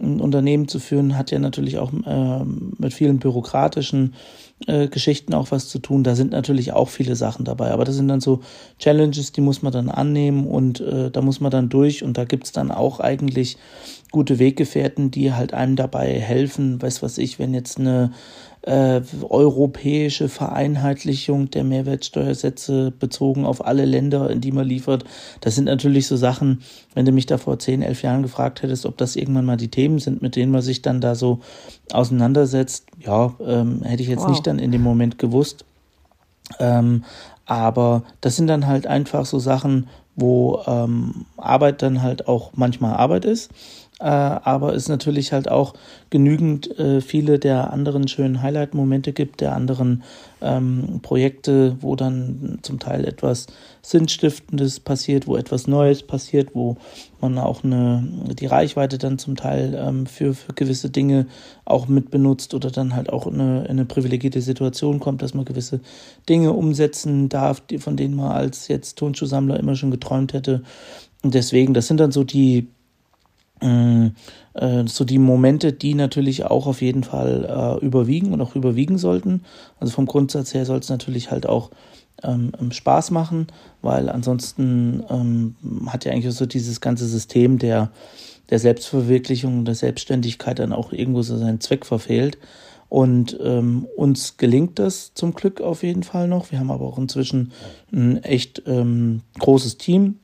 [0.02, 4.14] ein Unternehmen zu führen, hat ja natürlich auch äh, mit vielen bürokratischen
[4.66, 6.04] äh, Geschichten auch was zu tun.
[6.04, 7.70] Da sind natürlich auch viele Sachen dabei.
[7.70, 8.40] Aber das sind dann so
[8.78, 12.02] Challenges, die muss man dann annehmen und äh, da muss man dann durch.
[12.02, 13.56] Und da gibt's dann auch eigentlich
[14.10, 16.82] gute Weggefährten, die halt einem dabei helfen.
[16.82, 18.12] Weiß was ich, wenn jetzt eine
[18.62, 25.04] äh, europäische Vereinheitlichung der Mehrwertsteuersätze bezogen auf alle Länder, in die man liefert.
[25.40, 26.62] Das sind natürlich so Sachen,
[26.94, 29.70] wenn du mich da vor zehn, elf Jahren gefragt hättest, ob das irgendwann mal die
[29.70, 31.40] Themen sind, mit denen man sich dann da so
[31.92, 34.30] auseinandersetzt, ja, ähm, hätte ich jetzt wow.
[34.30, 35.64] nicht dann in dem Moment gewusst.
[36.60, 37.04] Ähm,
[37.46, 42.94] aber das sind dann halt einfach so Sachen, wo ähm, Arbeit dann halt auch manchmal
[42.94, 43.50] Arbeit ist
[44.04, 45.74] aber es natürlich halt auch
[46.10, 50.02] genügend äh, viele der anderen schönen Highlight-Momente gibt, der anderen
[50.40, 53.46] ähm, Projekte, wo dann zum Teil etwas
[53.80, 56.76] Sinnstiftendes passiert, wo etwas Neues passiert, wo
[57.20, 58.02] man auch eine,
[58.38, 61.26] die Reichweite dann zum Teil ähm, für, für gewisse Dinge
[61.64, 65.34] auch mit benutzt oder dann halt auch in eine, in eine privilegierte Situation kommt, dass
[65.34, 65.80] man gewisse
[66.28, 70.62] Dinge umsetzen darf, die, von denen man als jetzt Tonschuhsammler immer schon geträumt hätte.
[71.22, 72.81] Und deswegen, das sind dann so die äh, äh,
[73.62, 79.44] so die Momente, die natürlich auch auf jeden Fall äh, überwiegen und auch überwiegen sollten.
[79.78, 81.70] Also vom Grundsatz her soll es natürlich halt auch
[82.22, 83.48] ähm, ähm, Spaß machen,
[83.80, 87.90] weil ansonsten ähm, hat ja eigentlich so dieses ganze System der,
[88.50, 92.38] der Selbstverwirklichung, der Selbstständigkeit dann auch irgendwo so seinen Zweck verfehlt.
[92.88, 96.50] Und ähm, uns gelingt das zum Glück auf jeden Fall noch.
[96.52, 97.52] Wir haben aber auch inzwischen
[97.90, 100.18] ein echt ähm, großes Team,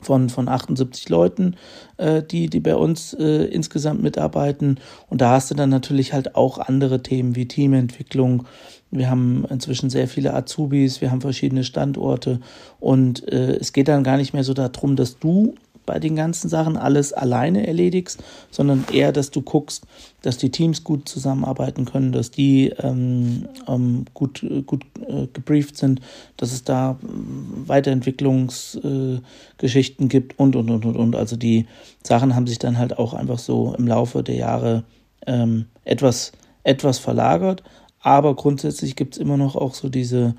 [0.00, 1.56] von, von 78 Leuten,
[1.96, 4.78] äh, die, die bei uns äh, insgesamt mitarbeiten.
[5.08, 8.46] Und da hast du dann natürlich halt auch andere Themen wie Teamentwicklung.
[8.90, 12.40] Wir haben inzwischen sehr viele Azubis, wir haben verschiedene Standorte
[12.80, 15.54] und äh, es geht dann gar nicht mehr so darum, dass du
[15.88, 19.86] bei den ganzen Sachen alles alleine erledigst, sondern eher, dass du guckst,
[20.20, 26.02] dass die Teams gut zusammenarbeiten können, dass die ähm, ähm, gut, gut äh, gebrieft sind,
[26.36, 31.16] dass es da ähm, Weiterentwicklungsgeschichten äh, gibt und, und, und, und, und.
[31.16, 31.64] Also die
[32.04, 34.84] Sachen haben sich dann halt auch einfach so im Laufe der Jahre
[35.26, 36.32] ähm, etwas,
[36.64, 37.62] etwas verlagert,
[38.00, 40.34] aber grundsätzlich gibt es immer noch auch so diese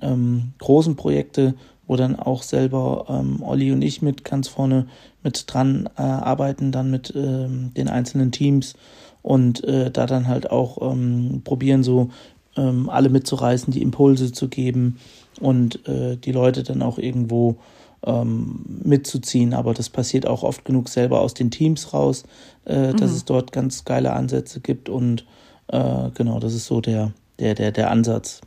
[0.00, 1.54] ähm, großen Projekte,
[1.86, 4.86] wo dann auch selber ähm, Olli und ich mit ganz vorne
[5.22, 8.74] mit dran äh, arbeiten, dann mit ähm, den einzelnen Teams
[9.22, 12.10] und äh, da dann halt auch ähm, probieren, so
[12.56, 14.98] ähm, alle mitzureißen, die Impulse zu geben
[15.40, 17.56] und äh, die Leute dann auch irgendwo
[18.04, 19.54] ähm, mitzuziehen.
[19.54, 22.24] Aber das passiert auch oft genug selber aus den Teams raus,
[22.64, 23.16] äh, dass mhm.
[23.16, 25.26] es dort ganz geile Ansätze gibt und
[25.68, 28.40] äh, genau, das ist so der, der, der, der Ansatz.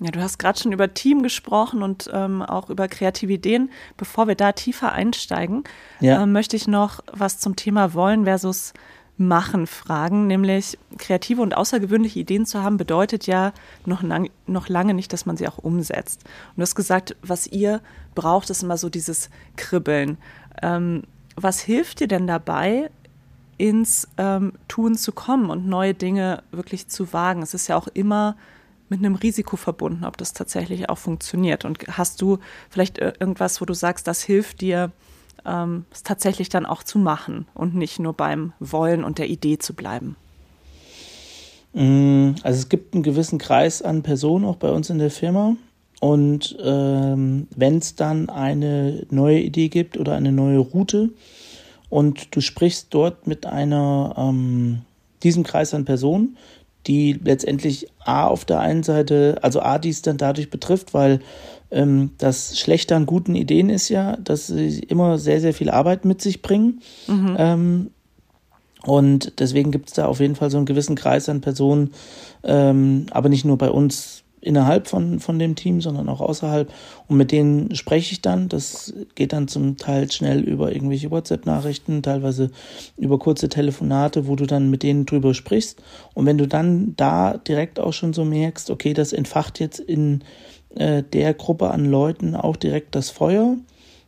[0.00, 3.70] Ja, du hast gerade schon über Team gesprochen und ähm, auch über kreative Ideen.
[3.98, 5.64] Bevor wir da tiefer einsteigen,
[6.00, 6.22] ja.
[6.22, 8.72] äh, möchte ich noch was zum Thema Wollen versus
[9.18, 13.52] Machen fragen, nämlich kreative und außergewöhnliche Ideen zu haben, bedeutet ja
[13.84, 16.24] noch, lang, noch lange nicht, dass man sie auch umsetzt.
[16.24, 17.82] Und du hast gesagt, was ihr
[18.14, 20.16] braucht, ist immer so dieses Kribbeln.
[20.62, 21.02] Ähm,
[21.36, 22.90] was hilft dir denn dabei,
[23.58, 27.42] ins ähm, Tun zu kommen und neue Dinge wirklich zu wagen?
[27.42, 28.36] Es ist ja auch immer
[28.90, 31.64] mit einem Risiko verbunden, ob das tatsächlich auch funktioniert.
[31.64, 34.90] Und hast du vielleicht irgendwas, wo du sagst, das hilft dir,
[35.46, 39.58] ähm, es tatsächlich dann auch zu machen und nicht nur beim Wollen und der Idee
[39.58, 40.16] zu bleiben?
[41.72, 45.56] Mm, also es gibt einen gewissen Kreis an Personen auch bei uns in der Firma.
[46.00, 51.10] Und ähm, wenn es dann eine neue Idee gibt oder eine neue Route
[51.90, 54.80] und du sprichst dort mit einer ähm,
[55.22, 56.38] diesem Kreis an Personen,
[56.86, 61.20] die letztendlich A auf der einen Seite, also A, die es dann dadurch betrifft, weil
[61.70, 66.04] ähm, das Schlechte an guten Ideen ist ja, dass sie immer sehr, sehr viel Arbeit
[66.04, 66.80] mit sich bringen.
[67.06, 67.36] Mhm.
[67.38, 67.90] Ähm,
[68.82, 71.92] und deswegen gibt es da auf jeden Fall so einen gewissen Kreis an Personen,
[72.42, 76.72] ähm, aber nicht nur bei uns innerhalb von, von dem Team, sondern auch außerhalb.
[77.08, 78.48] Und mit denen spreche ich dann.
[78.48, 82.50] Das geht dann zum Teil schnell über irgendwelche WhatsApp-Nachrichten, teilweise
[82.96, 85.82] über kurze Telefonate, wo du dann mit denen drüber sprichst.
[86.14, 90.22] Und wenn du dann da direkt auch schon so merkst, okay, das entfacht jetzt in
[90.74, 93.56] äh, der Gruppe an Leuten auch direkt das Feuer,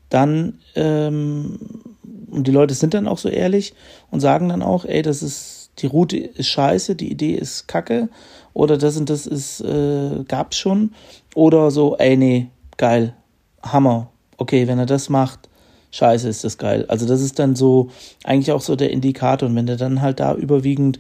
[0.09, 1.59] dann, ähm,
[2.31, 3.75] und die Leute sind dann auch so ehrlich
[4.11, 8.09] und sagen dann auch, ey, das ist, die Route ist scheiße, die Idee ist kacke,
[8.55, 10.93] oder das und das ist, äh, gab's schon.
[11.35, 13.15] Oder so, ey, nee, geil,
[13.63, 14.09] Hammer.
[14.37, 15.49] Okay, wenn er das macht,
[15.93, 16.85] scheiße, ist das geil.
[16.89, 17.91] Also das ist dann so
[18.25, 19.49] eigentlich auch so der Indikator.
[19.49, 20.99] Und wenn du dann halt da überwiegend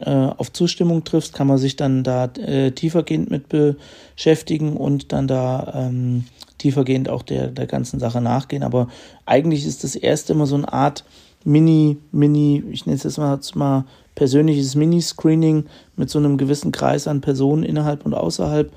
[0.00, 5.28] äh, auf Zustimmung triffst, kann man sich dann da äh, tiefergehend mit beschäftigen und dann
[5.28, 6.24] da ähm,
[6.58, 8.62] tiefergehend auch der, der ganzen Sache nachgehen.
[8.62, 8.88] Aber
[9.26, 11.04] eigentlich ist das erste immer so eine Art
[11.44, 16.72] Mini, Mini, ich nenne es jetzt mal, jetzt mal persönliches Mini-Screening mit so einem gewissen
[16.72, 18.72] Kreis an Personen innerhalb und außerhalb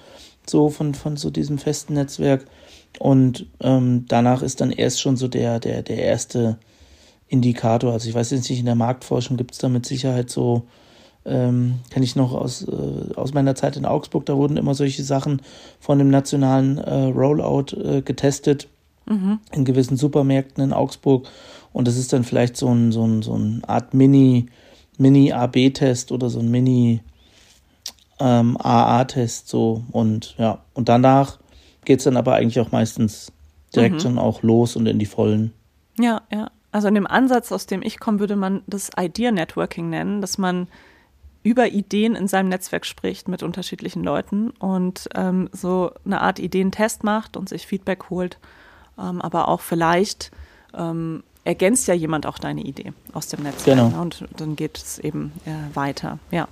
[0.48, 2.46] so von, von so diesem festen Netzwerk.
[3.00, 6.58] Und ähm, danach ist dann erst schon so der, der, der erste
[7.28, 7.92] Indikator.
[7.92, 10.64] Also ich weiß jetzt nicht, in der Marktforschung gibt es da mit Sicherheit so,
[11.26, 15.04] ähm, kenne ich noch aus, äh, aus meiner Zeit in Augsburg, da wurden immer solche
[15.04, 15.42] Sachen
[15.80, 18.68] von dem nationalen äh, Rollout äh, getestet
[19.06, 19.40] mhm.
[19.52, 21.28] in gewissen Supermärkten in Augsburg.
[21.72, 24.48] Und das ist dann vielleicht so ein, so ein, so eine Art Mini,
[24.98, 27.02] Mini-AB-Test oder so ein Mini-
[28.20, 31.40] ähm, AA-Test so und ja, und danach
[31.84, 33.32] geht es dann aber eigentlich auch meistens
[33.76, 34.00] direkt mhm.
[34.00, 35.54] schon auch los und in die Vollen.
[36.00, 36.50] Ja, ja.
[36.72, 40.38] Also in dem Ansatz, aus dem ich komme, würde man das Idea Networking nennen, dass
[40.38, 40.68] man
[41.44, 47.04] über Ideen in seinem Netzwerk spricht mit unterschiedlichen Leuten und ähm, so eine Art Ideentest
[47.04, 48.40] macht und sich Feedback holt,
[48.98, 50.32] ähm, aber auch vielleicht
[50.74, 53.90] ähm, ergänzt ja jemand auch deine Idee aus dem Netzwerk genau.
[53.90, 54.02] Ne?
[54.02, 56.20] und dann geht es eben äh, weiter.
[56.32, 56.48] Ja.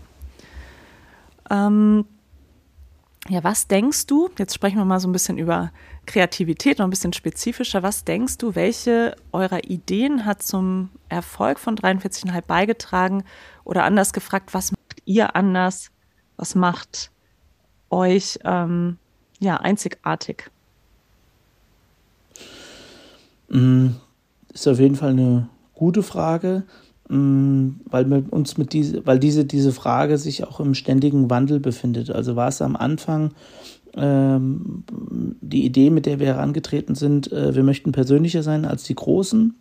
[1.50, 2.06] Ähm,
[3.30, 4.30] ja, was denkst du?
[4.38, 5.72] Jetzt sprechen wir mal so ein bisschen über
[6.08, 7.84] Kreativität, noch ein bisschen spezifischer.
[7.84, 13.24] Was denkst du, welche eurer Ideen hat zum Erfolg von 43,5 beigetragen?
[13.64, 15.92] Oder anders gefragt, was macht ihr anders?
[16.36, 17.12] Was macht
[17.92, 18.98] euch ähm,
[19.40, 20.50] ja, einzigartig?
[23.50, 23.90] Mm,
[24.54, 26.64] ist auf jeden Fall eine gute Frage.
[27.12, 31.60] Mm, weil wir uns mit diese, weil diese, diese Frage sich auch im ständigen Wandel
[31.60, 32.10] befindet.
[32.10, 33.32] Also war es am Anfang
[33.96, 34.86] ähm,
[35.42, 39.56] die Idee, mit der wir herangetreten sind, äh, wir möchten persönlicher sein als die Großen,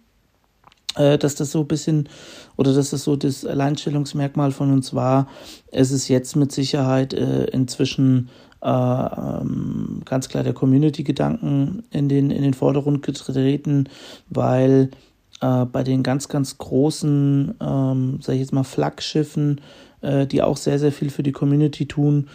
[0.95, 2.09] äh, dass das so ein bisschen
[2.57, 5.27] oder dass das so das Alleinstellungsmerkmal von uns war.
[5.73, 8.29] Es ist jetzt mit Sicherheit äh, inzwischen
[8.63, 13.89] ganz klar der Community-Gedanken in den, in den Vordergrund getreten,
[14.29, 14.91] weil
[15.41, 19.61] äh, bei den ganz, ganz großen, ähm, sag ich jetzt mal, Flaggschiffen,
[20.03, 22.29] äh, die auch sehr, sehr viel für die Community tun,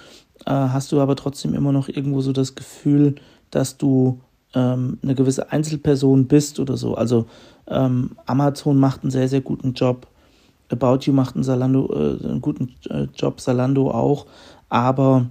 [0.45, 3.15] äh, hast du aber trotzdem immer noch irgendwo so das Gefühl,
[3.51, 4.19] dass du
[4.53, 6.95] ähm, eine gewisse Einzelperson bist oder so.
[6.95, 7.27] Also
[7.67, 10.07] ähm, Amazon macht einen sehr, sehr guten Job.
[10.69, 14.25] About You macht einen, Salando, äh, einen guten äh, Job, Salando auch,
[14.69, 15.27] aber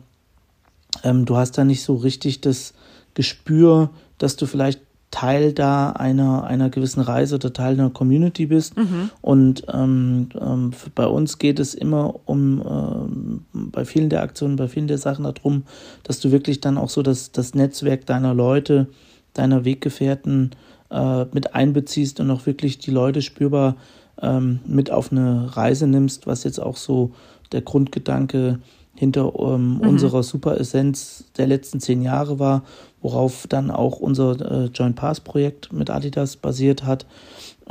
[1.03, 2.75] ähm, du hast da nicht so richtig das
[3.15, 4.81] Gespür, dass du vielleicht
[5.11, 8.77] Teil da einer, einer gewissen Reise oder Teil einer Community bist.
[8.77, 9.11] Mhm.
[9.21, 14.67] Und ähm, ähm, bei uns geht es immer um, ähm, bei vielen der Aktionen, bei
[14.67, 15.63] vielen der Sachen darum,
[16.03, 18.89] dass du wirklich dann auch so das, das Netzwerk deiner Leute,
[19.35, 20.51] deiner Weggefährten
[20.91, 23.77] äh, mit einbeziehst und auch wirklich die Leute spürbar
[24.21, 27.13] ähm, mit auf eine Reise nimmst, was jetzt auch so
[27.53, 28.59] der Grundgedanke
[28.95, 29.81] hinter ähm, mhm.
[29.81, 32.63] unserer Superessenz der letzten zehn Jahre war,
[33.01, 37.07] worauf dann auch unser äh, Joint Pass Projekt mit Adidas basiert hat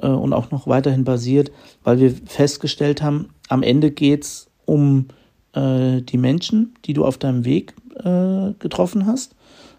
[0.01, 1.51] äh, und auch noch weiterhin basiert,
[1.83, 5.07] weil wir festgestellt haben, am Ende geht's um
[5.53, 9.35] äh, die Menschen, die du auf deinem Weg äh, getroffen hast.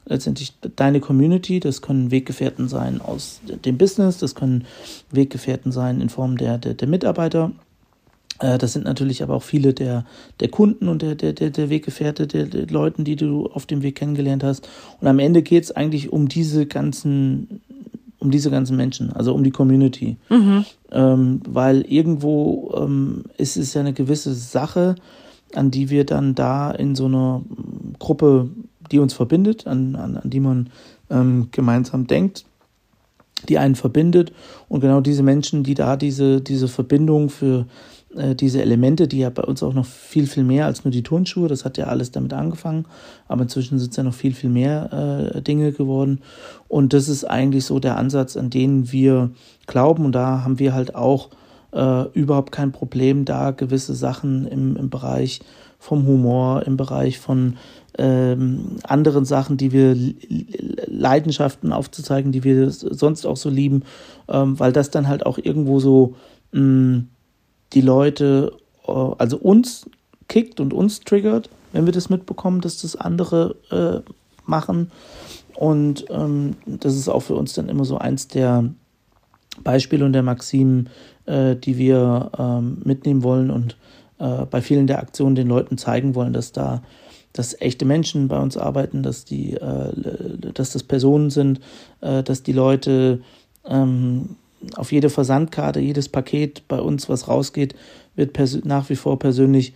[0.06, 4.66] Letztendlich deine Community, das können Weggefährten sein aus dem Business, das können
[5.10, 7.52] Weggefährten sein in Form der, der, der Mitarbeiter
[8.38, 10.04] das sind natürlich aber auch viele der,
[10.40, 13.94] der Kunden und der, der, der Weggefährte, der, der Leuten, die du auf dem Weg
[13.96, 14.68] kennengelernt hast.
[15.00, 17.60] Und am Ende geht es eigentlich um diese ganzen,
[18.18, 20.16] um diese ganzen Menschen, also um die Community.
[20.30, 20.64] Mhm.
[20.90, 24.96] Ähm, weil irgendwo ähm, ist es ja eine gewisse Sache,
[25.54, 27.42] an die wir dann da in so einer
[27.98, 28.48] Gruppe,
[28.90, 30.70] die uns verbindet, an, an, an die man
[31.10, 32.44] ähm, gemeinsam denkt,
[33.48, 34.32] die einen verbindet.
[34.68, 37.66] Und genau diese Menschen, die da diese, diese Verbindung für
[38.16, 41.02] äh, diese Elemente, die ja bei uns auch noch viel, viel mehr als nur die
[41.02, 42.86] Turnschuhe, das hat ja alles damit angefangen,
[43.28, 46.20] aber inzwischen sind es ja noch viel, viel mehr äh, Dinge geworden.
[46.68, 49.30] Und das ist eigentlich so der Ansatz, an den wir
[49.66, 50.04] glauben.
[50.04, 51.30] Und da haben wir halt auch
[51.72, 55.40] äh, überhaupt kein Problem, da gewisse Sachen im, im Bereich
[55.78, 57.56] vom Humor, im Bereich von
[57.98, 59.96] ähm, anderen Sachen, die wir
[60.86, 63.82] Leidenschaften aufzuzeigen, die wir sonst auch so lieben,
[64.28, 66.14] ähm, weil das dann halt auch irgendwo so
[66.52, 67.08] mh, mm,
[67.72, 68.52] die Leute,
[68.86, 69.88] äh, also uns
[70.28, 74.10] kickt und uns triggert, wenn wir das mitbekommen, dass das andere äh,
[74.46, 74.90] machen.
[75.54, 78.70] Und ähm, das ist auch für uns dann immer so eins der
[79.62, 80.88] Beispiele und der Maximen,
[81.26, 83.76] äh, die wir ähm, mitnehmen wollen und
[84.18, 86.82] äh, bei vielen der Aktionen den Leuten zeigen wollen, dass da
[87.32, 91.58] dass echte Menschen bei uns arbeiten, dass die, äh, dass das Personen sind,
[92.00, 93.20] äh, dass die Leute
[93.66, 94.36] Ähm,
[94.76, 97.74] auf jede Versandkarte, jedes Paket bei uns, was rausgeht,
[98.14, 99.74] wird nach wie vor persönlich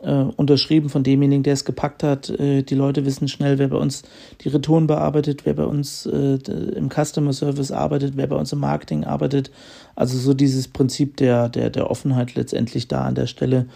[0.00, 2.30] äh, unterschrieben von demjenigen, der es gepackt hat.
[2.30, 4.02] Äh, die Leute wissen schnell, wer bei uns
[4.40, 6.38] die Retouren bearbeitet, wer bei uns äh,
[6.74, 9.50] im Customer Service arbeitet, wer bei uns im Marketing arbeitet.
[9.94, 13.66] Also so dieses Prinzip der, der, der Offenheit letztendlich da an der Stelle,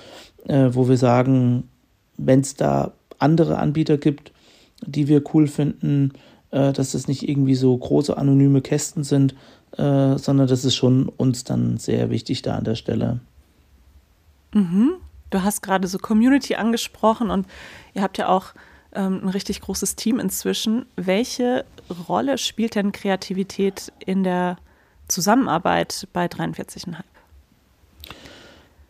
[0.47, 1.69] äh, wo wir sagen,
[2.17, 4.33] wenn es da andere Anbieter gibt,
[4.87, 6.13] die wir cool finden,
[6.51, 9.35] äh, dass das nicht irgendwie so große anonyme Kästen sind,
[9.77, 13.21] äh, sondern das ist schon uns dann sehr wichtig da an der Stelle.
[14.53, 14.95] Mhm.
[15.31, 17.47] Du hast gerade so Community angesprochen und
[17.93, 18.55] ihr habt ja auch
[18.95, 20.87] ähm, ein richtig großes Team inzwischen.
[20.97, 21.65] Welche
[22.09, 24.57] Rolle spielt denn Kreativität in der
[25.09, 26.95] Zusammenarbeit bei 43,5?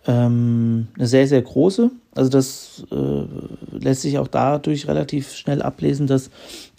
[0.07, 1.91] Ähm, eine sehr, sehr große.
[2.15, 6.31] Also das äh, lässt sich auch dadurch relativ schnell ablesen, dass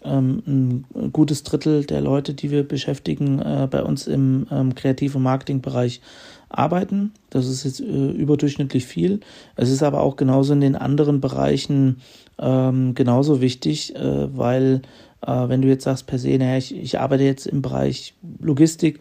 [0.04, 5.16] ähm, ein gutes Drittel der Leute, die wir beschäftigen, äh, bei uns im ähm, Kreativ-
[5.16, 6.02] und Marketingbereich
[6.50, 7.12] arbeiten.
[7.32, 9.20] Das ist jetzt äh, überdurchschnittlich viel.
[9.56, 11.98] Es ist aber auch genauso in den anderen Bereichen
[12.40, 14.82] ähm, genauso wichtig, äh, weil
[15.26, 19.00] äh, wenn du jetzt sagst per se, naja, ich, ich arbeite jetzt im Bereich Logistik,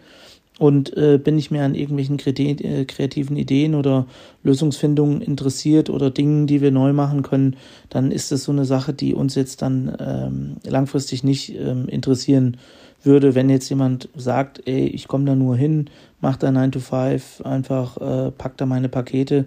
[0.58, 4.06] und äh, bin ich mehr an irgendwelchen äh, kreativen Ideen oder
[4.42, 7.56] Lösungsfindungen interessiert oder Dingen, die wir neu machen können,
[7.90, 12.56] dann ist das so eine Sache, die uns jetzt dann ähm, langfristig nicht ähm, interessieren
[13.02, 15.90] würde, wenn jetzt jemand sagt, ey, ich komme da nur hin,
[16.20, 19.46] mach da 9 to 5, einfach äh, pack da meine Pakete.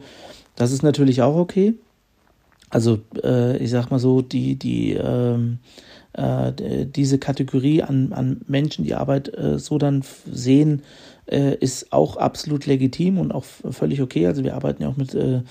[0.55, 1.75] Das ist natürlich auch okay.
[2.69, 5.59] Also äh, ich sag mal so, die, die ähm,
[6.17, 10.81] äh, diese Kategorie an, an Menschen, die Arbeit äh, so dann sehen,
[11.27, 14.27] äh, ist auch absolut legitim und auch völlig okay.
[14.27, 15.41] Also wir arbeiten ja auch mit äh,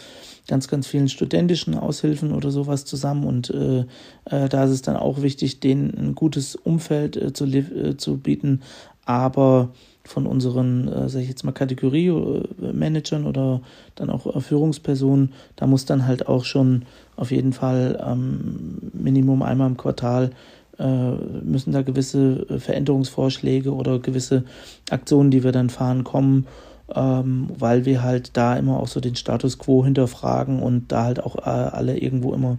[0.48, 3.80] ganz, ganz vielen studentischen Aushilfen oder sowas zusammen und äh,
[4.24, 8.18] äh, da ist es dann auch wichtig, denen ein gutes Umfeld äh, zu, äh, zu
[8.18, 8.62] bieten,
[9.04, 9.70] aber
[10.04, 13.60] von unseren, äh, sag ich jetzt mal, Kategorie-Managern oder
[13.96, 16.84] dann auch äh, Führungspersonen, da muss dann halt auch schon
[17.16, 20.34] auf jeden Fall ähm, Minimum einmal im Quartal äh,
[20.78, 24.44] müssen da gewisse äh, Veränderungsvorschläge oder gewisse
[24.90, 26.46] Aktionen, die wir dann fahren, kommen,
[26.94, 31.22] ähm, weil wir halt da immer auch so den Status quo hinterfragen und da halt
[31.22, 32.58] auch äh, alle irgendwo immer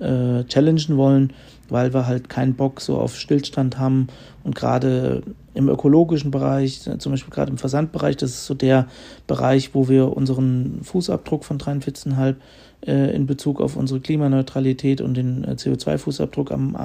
[0.00, 1.32] äh, challengen wollen,
[1.68, 4.08] weil wir halt keinen Bock so auf Stillstand haben.
[4.44, 5.22] Und gerade
[5.54, 8.86] im ökologischen Bereich, zum Beispiel gerade im Versandbereich, das ist so der
[9.26, 12.34] Bereich, wo wir unseren Fußabdruck von 43,5 äh,
[12.82, 16.76] in Bezug auf unsere Klimaneutralität und den äh, CO2-Fußabdruck am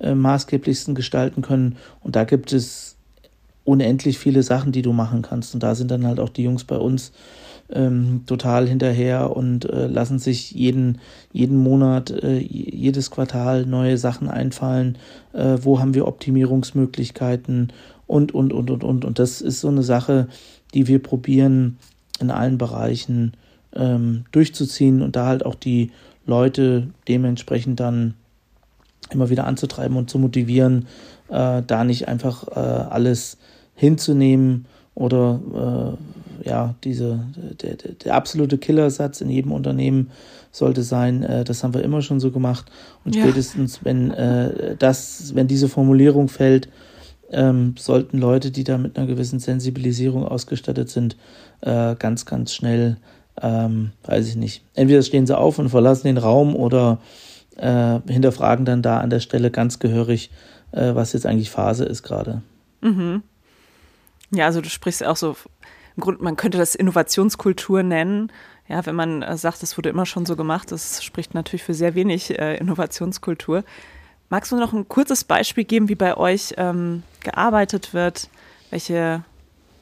[0.00, 1.76] äh, äh, maßgeblichsten gestalten können.
[2.02, 2.96] Und da gibt es
[3.64, 5.54] unendlich viele Sachen, die du machen kannst.
[5.54, 7.12] Und da sind dann halt auch die Jungs bei uns
[7.72, 10.98] ähm, total hinterher und äh, lassen sich jeden,
[11.32, 14.98] jeden Monat, äh, jedes Quartal neue Sachen einfallen.
[15.32, 17.72] Äh, wo haben wir Optimierungsmöglichkeiten
[18.06, 19.04] und, und, und, und, und.
[19.04, 20.28] Und das ist so eine Sache,
[20.74, 21.78] die wir probieren
[22.20, 23.34] in allen Bereichen
[23.74, 25.90] ähm, durchzuziehen und da halt auch die
[26.26, 28.14] Leute dementsprechend dann
[29.10, 30.86] immer wieder anzutreiben und zu motivieren,
[31.28, 33.38] äh, da nicht einfach äh, alles
[33.74, 35.96] hinzunehmen oder
[36.42, 37.20] äh, ja, diese,
[37.60, 40.10] der, der, absolute Killersatz in jedem Unternehmen
[40.52, 42.70] sollte sein, äh, das haben wir immer schon so gemacht.
[43.04, 43.22] Und ja.
[43.22, 46.68] spätestens, wenn äh, das, wenn diese Formulierung fällt,
[47.30, 51.16] ähm, sollten Leute, die da mit einer gewissen Sensibilisierung ausgestattet sind,
[51.60, 52.96] äh, ganz, ganz schnell
[53.40, 54.62] ähm, weiß ich nicht.
[54.74, 56.98] Entweder stehen sie auf und verlassen den Raum oder
[57.56, 60.30] äh, hinterfragen dann da an der Stelle ganz gehörig,
[60.72, 62.42] äh, was jetzt eigentlich Phase ist gerade.
[62.80, 63.22] Mhm.
[64.32, 65.36] Ja, also du sprichst auch so,
[65.96, 68.32] im Grunde, man könnte das Innovationskultur nennen.
[68.68, 71.74] Ja, wenn man äh, sagt, es wurde immer schon so gemacht, das spricht natürlich für
[71.74, 73.64] sehr wenig äh, Innovationskultur.
[74.28, 78.28] Magst du noch ein kurzes Beispiel geben, wie bei euch ähm, gearbeitet wird?
[78.70, 79.24] Welche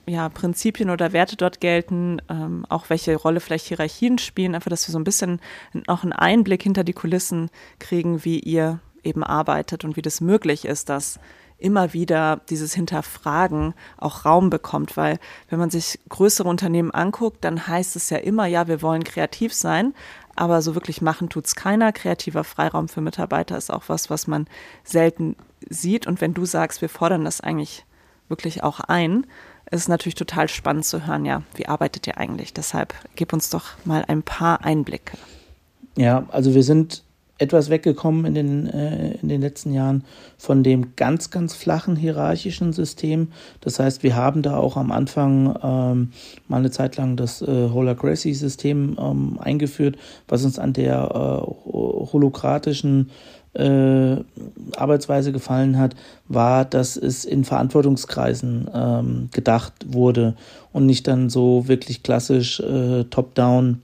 [0.08, 4.88] ja, Prinzipien oder Werte dort gelten, ähm, auch welche Rolle vielleicht Hierarchien spielen, einfach, dass
[4.88, 5.40] wir so ein bisschen
[5.86, 10.64] auch einen Einblick hinter die Kulissen kriegen, wie ihr eben arbeitet und wie das möglich
[10.64, 11.20] ist, dass
[11.58, 17.66] immer wieder dieses Hinterfragen auch Raum bekommt, weil wenn man sich größere Unternehmen anguckt, dann
[17.66, 19.92] heißt es ja immer, ja, wir wollen kreativ sein,
[20.36, 21.92] aber so wirklich machen tut's keiner.
[21.92, 24.46] Kreativer Freiraum für Mitarbeiter ist auch was, was man
[24.84, 25.34] selten
[25.68, 26.06] sieht.
[26.06, 27.84] Und wenn du sagst, wir fordern das eigentlich
[28.28, 29.26] wirklich auch ein,
[29.70, 32.52] es ist natürlich total spannend zu hören, ja, wie arbeitet ihr eigentlich?
[32.52, 35.16] Deshalb gib uns doch mal ein paar Einblicke.
[35.96, 37.02] Ja, also wir sind
[37.38, 40.04] etwas weggekommen in den, äh, in den letzten Jahren
[40.36, 43.28] von dem ganz, ganz flachen hierarchischen System.
[43.60, 46.12] Das heißt, wir haben da auch am Anfang ähm,
[46.48, 49.96] mal eine Zeit lang das äh, Holacracy-System ähm, eingeführt,
[50.26, 51.72] was uns an der äh,
[52.12, 53.10] holokratischen
[53.54, 54.16] äh,
[54.76, 55.94] Arbeitsweise gefallen hat,
[56.28, 60.34] war, dass es in Verantwortungskreisen ähm, gedacht wurde
[60.72, 63.82] und nicht dann so wirklich klassisch äh, top-down.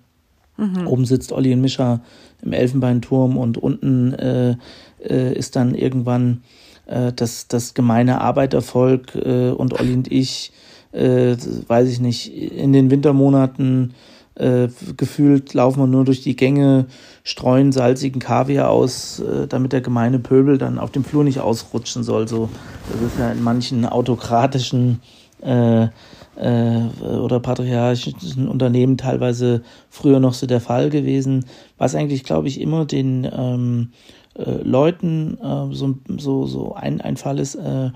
[0.56, 0.86] Mhm.
[0.86, 2.00] Oben sitzt Olli und Mischa
[2.42, 4.56] im Elfenbeinturm und unten äh,
[5.02, 6.42] äh, ist dann irgendwann
[6.86, 10.52] äh, das, das gemeine Arbeitervolk äh, und Olli und ich,
[10.96, 13.94] weiß ich nicht, in den Wintermonaten
[14.36, 16.86] äh, gefühlt laufen wir nur durch die Gänge,
[17.22, 22.02] streuen salzigen Kaviar aus, äh, damit der gemeine Pöbel dann auf dem Flur nicht ausrutschen
[22.02, 22.26] soll.
[22.26, 22.48] So,
[22.92, 25.00] das ist ja in manchen autokratischen
[25.40, 25.88] äh,
[26.36, 31.44] äh, oder patriarchischen Unternehmen teilweise früher noch so der Fall gewesen,
[31.78, 33.92] was eigentlich, glaube ich, immer den ähm,
[34.36, 37.90] äh, Leuten äh, so, so, so ein, ein Fall ist, äh,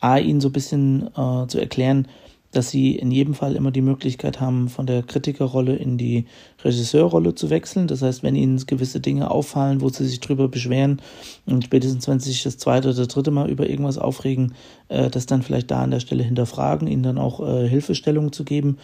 [0.00, 2.08] A, ihnen so ein bisschen äh, zu erklären,
[2.52, 6.26] dass sie in jedem Fall immer die Möglichkeit haben, von der Kritikerrolle in die
[6.62, 7.86] Regisseurrolle zu wechseln.
[7.88, 11.00] Das heißt, wenn ihnen gewisse Dinge auffallen, wo sie sich drüber beschweren
[11.46, 14.54] und spätestens wenn sie sich das zweite oder dritte Mal über irgendwas aufregen,
[14.88, 18.44] äh, das dann vielleicht da an der Stelle hinterfragen, ihnen dann auch äh, Hilfestellungen zu
[18.44, 18.76] geben,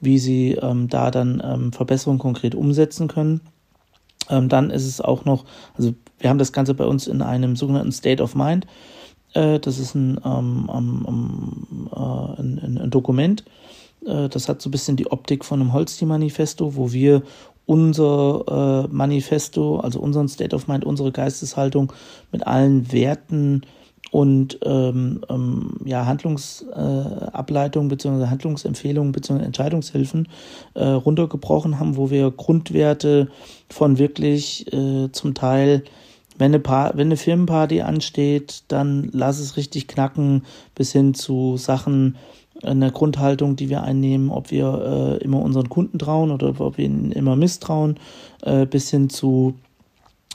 [0.00, 3.40] wie sie ähm, da dann ähm, Verbesserungen konkret umsetzen können.
[4.30, 5.44] Ähm, dann ist es auch noch,
[5.76, 8.66] also wir haben das Ganze bei uns in einem sogenannten State of Mind.
[9.36, 13.44] Äh, das ist ein, ähm, ähm, äh, ein, ein, Dokument.
[14.06, 17.22] Äh, das hat so ein bisschen die Optik von einem Holsti-Manifesto, wo wir
[17.66, 21.92] unser äh, Manifesto, also unseren State of Mind, unsere Geisteshaltung
[22.32, 23.62] mit allen Werten
[24.12, 28.26] und ähm, ähm, ja, Handlungsableitungen äh, bzw.
[28.28, 29.44] Handlungsempfehlungen bzw.
[29.44, 30.28] Entscheidungshilfen
[30.76, 33.28] runtergebrochen haben, wo wir Grundwerte
[33.68, 34.66] von wirklich
[35.12, 35.82] zum Teil
[36.38, 41.56] wenn eine, pa wenn eine Firmenparty ansteht, dann lass es richtig knacken, bis hin zu
[41.56, 42.16] Sachen,
[42.62, 46.84] eine Grundhaltung, die wir einnehmen, ob wir äh, immer unseren Kunden trauen oder ob wir
[46.84, 47.98] ihnen immer misstrauen,
[48.42, 49.54] äh, bis hin zu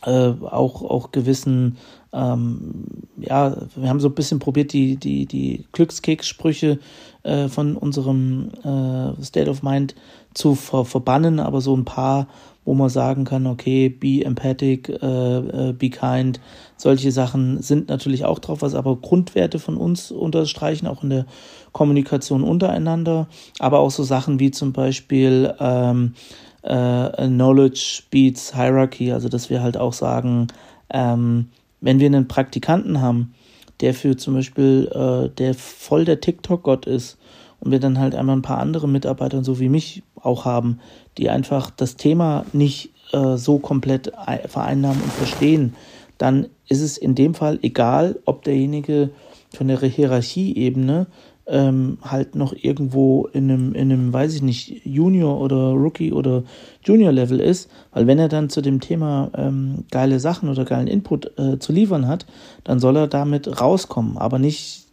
[0.03, 1.77] äh, auch, auch gewissen,
[2.13, 2.85] ähm,
[3.17, 6.79] ja, wir haben so ein bisschen probiert, die, die, die Glückskekssprüche
[7.23, 9.95] äh, von unserem äh, State of Mind
[10.33, 12.27] zu ver verbannen, aber so ein paar
[12.63, 16.39] wo man sagen kann, okay, be empathic, äh, äh, be kind,
[16.77, 21.25] solche Sachen sind natürlich auch drauf, was aber Grundwerte von uns unterstreichen, auch in der
[21.71, 23.27] Kommunikation untereinander,
[23.59, 26.13] aber auch so Sachen wie zum Beispiel ähm,
[26.61, 30.47] äh, Knowledge beats Hierarchy, also dass wir halt auch sagen,
[30.91, 31.47] ähm,
[31.79, 33.33] wenn wir einen Praktikanten haben,
[33.79, 37.17] der für zum Beispiel, äh, der voll der TikTok-Gott ist
[37.59, 40.79] und wir dann halt einmal ein paar andere Mitarbeiter, so wie mich auch haben,
[41.17, 44.11] die einfach das Thema nicht äh, so komplett
[44.47, 45.75] vereinnahmen und verstehen,
[46.17, 49.09] dann ist es in dem Fall egal, ob derjenige
[49.53, 51.07] von der Hierarchieebene
[51.47, 56.43] ähm, halt noch irgendwo in einem, in einem, weiß ich nicht, Junior oder Rookie oder
[56.83, 60.87] Junior Level ist, weil wenn er dann zu dem Thema ähm, geile Sachen oder geilen
[60.87, 62.25] Input äh, zu liefern hat,
[62.63, 64.85] dann soll er damit rauskommen, aber nicht,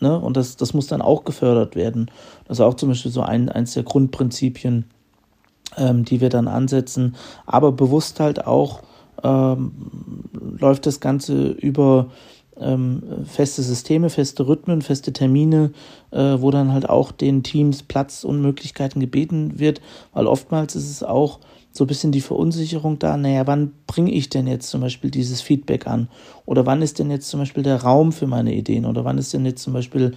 [0.00, 2.10] ne, und das, das muss dann auch gefördert werden.
[2.50, 4.84] Ist auch zum Beispiel so ein, eins der Grundprinzipien
[5.76, 7.16] ähm, die wir dann ansetzen.
[7.46, 8.82] Aber bewusst halt auch
[9.22, 9.72] ähm,
[10.32, 12.10] läuft das Ganze über
[12.58, 15.72] ähm, feste Systeme, feste Rhythmen, feste Termine,
[16.10, 19.80] äh, wo dann halt auch den Teams Platz und Möglichkeiten gebeten wird,
[20.12, 21.40] weil oftmals ist es auch
[21.72, 25.40] so ein bisschen die Verunsicherung da, naja, wann bringe ich denn jetzt zum Beispiel dieses
[25.40, 26.08] Feedback an?
[26.44, 28.86] Oder wann ist denn jetzt zum Beispiel der Raum für meine Ideen?
[28.86, 30.12] Oder wann ist denn jetzt zum Beispiel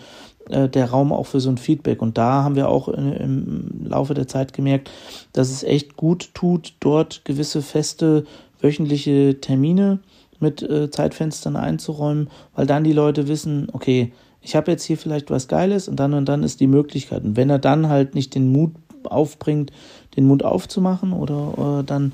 [0.50, 2.02] äh, der Raum auch für so ein Feedback?
[2.02, 4.90] Und da haben wir auch in, im Laufe der Zeit gemerkt,
[5.34, 8.26] dass es echt gut tut, dort gewisse feste
[8.62, 10.00] wöchentliche Termine
[10.40, 15.32] mit äh, Zeitfenstern einzuräumen, weil dann die Leute wissen, okay, ich habe jetzt hier vielleicht
[15.32, 17.24] was Geiles und dann und dann ist die Möglichkeit.
[17.24, 18.72] Und wenn er dann halt nicht den Mut
[19.06, 19.72] aufbringt,
[20.16, 22.14] den Mund aufzumachen oder äh, dann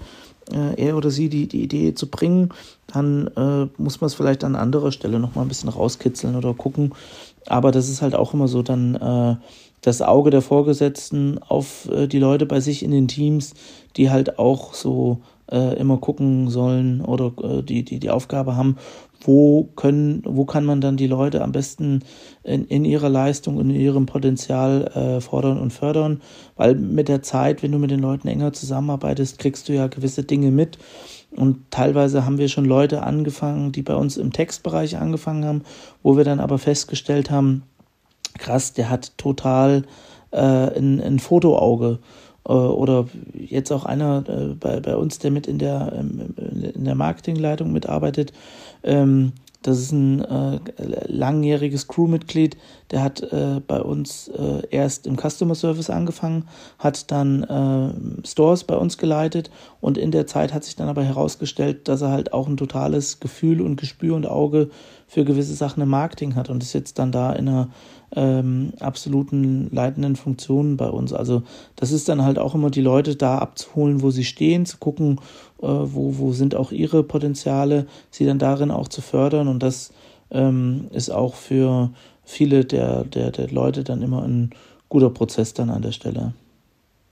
[0.52, 2.50] äh, er oder sie die, die Idee zu bringen,
[2.88, 6.94] dann äh, muss man es vielleicht an anderer Stelle nochmal ein bisschen rauskitzeln oder gucken.
[7.50, 9.36] Aber das ist halt auch immer so dann äh,
[9.82, 13.54] das Auge der Vorgesetzten auf äh, die Leute bei sich in den Teams,
[13.96, 15.22] die halt auch so
[15.52, 18.78] äh, immer gucken sollen oder äh, die, die die Aufgabe haben,
[19.22, 22.04] wo können, wo kann man dann die Leute am besten
[22.44, 26.22] in, in ihrer Leistung und in ihrem Potenzial äh, fordern und fördern,
[26.56, 30.24] weil mit der Zeit, wenn du mit den Leuten enger zusammenarbeitest, kriegst du ja gewisse
[30.24, 30.78] Dinge mit
[31.36, 35.64] und teilweise haben wir schon Leute angefangen, die bei uns im Textbereich angefangen haben,
[36.02, 37.64] wo wir dann aber festgestellt haben,
[38.38, 39.84] krass, der hat total
[40.32, 42.00] äh, ein, ein Fotoauge.
[42.48, 46.34] Äh, oder jetzt auch einer äh, bei, bei uns, der mit in der, ähm,
[46.74, 48.34] in der Marketingleitung mitarbeitet,
[48.84, 50.60] ähm, das ist ein äh,
[51.08, 52.56] langjähriges Crewmitglied,
[52.92, 56.48] der hat äh, bei uns äh, erst im Customer Service angefangen,
[56.78, 59.52] hat dann äh, Stores bei uns geleitet
[59.82, 63.20] und in der Zeit hat sich dann aber herausgestellt, dass er halt auch ein totales
[63.20, 64.70] Gefühl und Gespür und Auge
[65.10, 67.70] für gewisse Sachen im Marketing hat und ist jetzt dann da in einer
[68.16, 71.14] ähm, absoluten leitenden Funktionen bei uns.
[71.14, 71.42] Also
[71.76, 75.20] das ist dann halt auch immer die Leute da abzuholen, wo sie stehen, zu gucken,
[75.62, 79.48] äh, wo, wo sind auch ihre Potenziale, sie dann darin auch zu fördern.
[79.48, 79.92] Und das
[80.30, 81.90] ähm, ist auch für
[82.24, 84.52] viele der, der, der Leute dann immer ein
[84.90, 86.34] guter Prozess dann an der Stelle.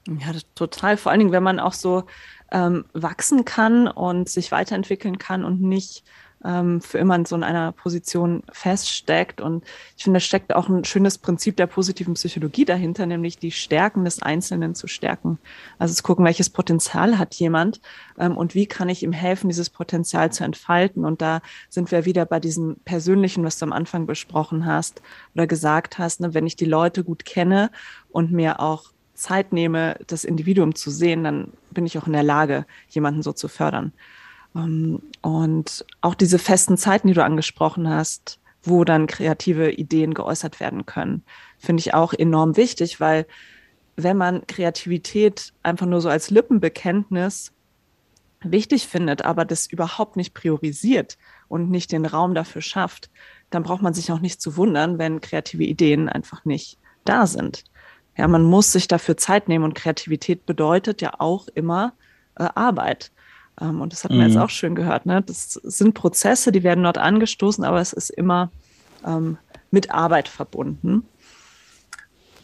[0.07, 0.97] Ja, total.
[0.97, 2.03] Vor allen Dingen, wenn man auch so
[2.51, 6.03] ähm, wachsen kann und sich weiterentwickeln kann und nicht
[6.43, 9.41] ähm, für immer in so einer Position feststeckt.
[9.41, 9.63] Und
[9.95, 14.05] ich finde, da steckt auch ein schönes Prinzip der positiven Psychologie dahinter, nämlich die Stärken
[14.05, 15.39] des Einzelnen zu stärken.
[15.79, 17.81] Also zu gucken, welches Potenzial hat jemand
[18.17, 21.05] ähm, und wie kann ich ihm helfen, dieses Potenzial zu entfalten.
[21.05, 25.01] Und da sind wir wieder bei diesem Persönlichen, was du am Anfang besprochen hast
[25.33, 27.71] oder gesagt hast, ne, wenn ich die Leute gut kenne
[28.09, 32.23] und mir auch Zeit nehme, das Individuum zu sehen, dann bin ich auch in der
[32.23, 33.91] Lage, jemanden so zu fördern.
[34.57, 40.59] Ähm, und auch diese festen Zeiten, die du angesprochen hast, wo dann kreative Ideen geäußert
[40.59, 41.23] werden können,
[41.57, 43.25] finde ich auch enorm wichtig, weil
[43.95, 47.51] wenn man Kreativität einfach nur so als Lippenbekenntnis
[48.41, 53.09] wichtig findet, aber das überhaupt nicht priorisiert und nicht den Raum dafür schafft,
[53.49, 57.63] dann braucht man sich auch nicht zu wundern, wenn kreative Ideen einfach nicht da sind.
[58.17, 61.93] Ja, man muss sich dafür Zeit nehmen und Kreativität bedeutet ja auch immer
[62.35, 63.11] äh, Arbeit.
[63.59, 64.27] Ähm, und das hat man mhm.
[64.27, 65.05] jetzt auch schön gehört.
[65.05, 65.21] Ne?
[65.21, 68.51] Das sind Prozesse, die werden dort angestoßen, aber es ist immer
[69.05, 69.37] ähm,
[69.71, 71.05] mit Arbeit verbunden.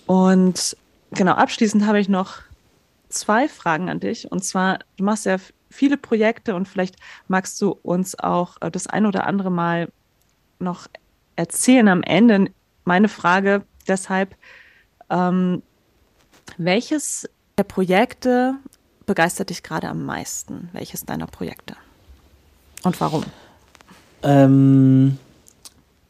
[0.05, 0.75] Und
[1.11, 2.41] genau, abschließend habe ich noch
[3.09, 4.31] zwei Fragen an dich.
[4.31, 5.37] Und zwar, du machst ja
[5.69, 6.95] viele Projekte und vielleicht
[7.27, 9.89] magst du uns auch äh, das ein oder andere Mal
[10.59, 10.87] noch
[11.35, 12.51] erzählen am Ende.
[12.85, 14.35] Meine Frage deshalb,
[15.09, 15.61] ähm,
[16.57, 18.55] welches der Projekte
[19.05, 20.69] begeistert dich gerade am meisten?
[20.73, 21.75] Welches deiner Projekte?
[22.83, 23.23] Und warum?
[24.23, 25.17] Ähm,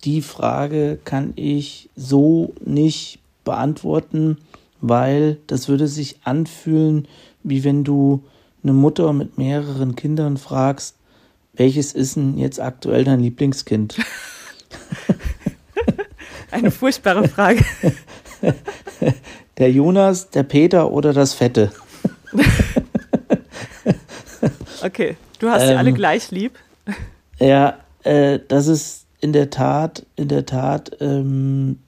[0.04, 4.38] die Frage kann ich so nicht beantworten,
[4.82, 7.08] weil das würde sich anfühlen,
[7.44, 8.24] wie wenn du
[8.64, 10.96] eine Mutter mit mehreren Kindern fragst,
[11.54, 13.98] welches ist denn jetzt aktuell dein Lieblingskind?
[16.52, 17.64] Eine furchtbare Frage.
[19.58, 21.72] Der Jonas, der Peter oder das Fette?
[24.84, 26.58] okay, du hast ähm, sie alle ähm, gleich lieb.
[27.40, 31.80] Ja, äh, das ist in der Tat, in der Tat ähm,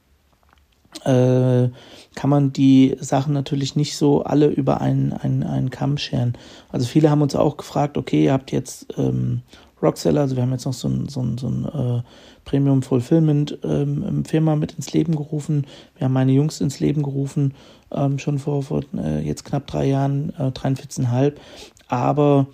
[1.03, 1.69] äh,
[2.15, 6.33] kann man die Sachen natürlich nicht so alle über einen, einen, einen Kamm scheren.
[6.71, 9.41] Also viele haben uns auch gefragt, okay, ihr habt jetzt ähm,
[9.81, 12.01] Rockseller, also wir haben jetzt noch so ein, so ein, so ein äh,
[12.45, 15.67] Premium Fulfillment ähm, Firma mit ins Leben gerufen.
[15.97, 17.53] Wir haben meine Jungs ins Leben gerufen,
[17.91, 21.33] ähm, schon vor, vor äh, jetzt knapp drei Jahren, äh, 43,5.
[21.87, 22.47] Aber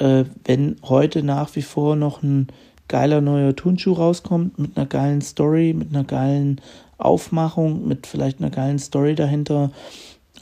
[0.00, 2.48] äh, wenn heute nach wie vor noch ein
[2.88, 6.60] geiler neuer Turnschuh rauskommt, mit einer geilen Story, mit einer geilen
[6.98, 9.70] Aufmachung, mit vielleicht einer geilen Story dahinter,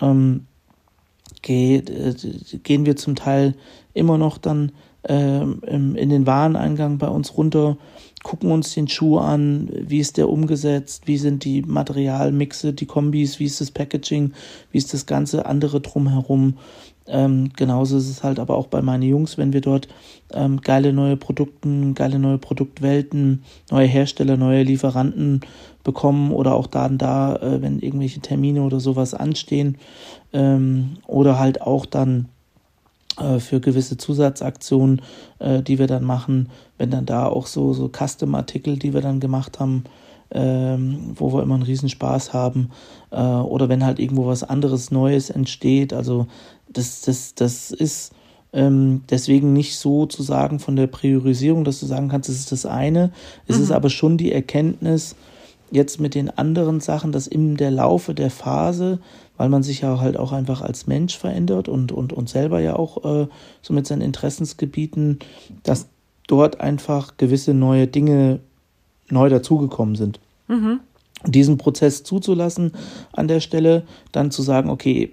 [0.01, 0.47] ähm,
[1.43, 2.15] geht, äh,
[2.63, 3.55] gehen wir zum Teil
[3.95, 4.73] immer noch dann
[5.05, 7.77] ähm, in den Wareneingang bei uns runter,
[8.23, 13.39] gucken uns den Schuh an, wie ist der umgesetzt, wie sind die Materialmixe, die Kombis,
[13.39, 14.33] wie ist das Packaging,
[14.73, 16.59] wie ist das ganze andere drumherum.
[17.09, 19.89] Ähm, genauso ist es halt aber auch bei meinen Jungs, wenn wir dort
[20.33, 25.41] ähm, geile neue Produkte, geile neue Produktwelten, neue Hersteller, neue Lieferanten
[25.85, 29.79] bekommen oder auch da und da, äh, wenn irgendwelche Termine oder sowas anstehen
[30.35, 32.29] ähm, oder halt auch dann
[33.19, 35.03] äh, für gewisse Zusatzaktionen,
[35.39, 39.19] äh, die wir dann machen, wenn dann da auch so, so Custom-Artikel, die wir dann
[39.19, 39.85] gemacht haben,
[40.31, 42.71] ähm, wo wir immer einen Riesenspaß haben,
[43.11, 45.93] äh, oder wenn halt irgendwo was anderes Neues entsteht.
[45.93, 46.27] Also
[46.73, 48.13] das, das, das ist
[48.53, 52.53] ähm, deswegen nicht so zu sagen von der Priorisierung, dass du sagen kannst, das ist
[52.53, 53.13] das eine.
[53.47, 53.65] Es mhm.
[53.65, 55.17] ist aber schon die Erkenntnis,
[55.71, 59.01] jetzt mit den anderen Sachen, dass in der Laufe der Phase,
[59.37, 62.77] weil man sich ja halt auch einfach als Mensch verändert und, und, und selber ja
[62.77, 63.27] auch äh,
[63.63, 65.19] so mit seinen Interessensgebieten,
[65.63, 65.89] dass
[66.27, 68.41] dort einfach gewisse neue Dinge
[69.11, 70.21] neu dazugekommen sind.
[70.49, 70.81] Mhm.
[71.27, 72.73] Diesen Prozess zuzulassen
[73.13, 75.11] an der Stelle, dann zu sagen, okay,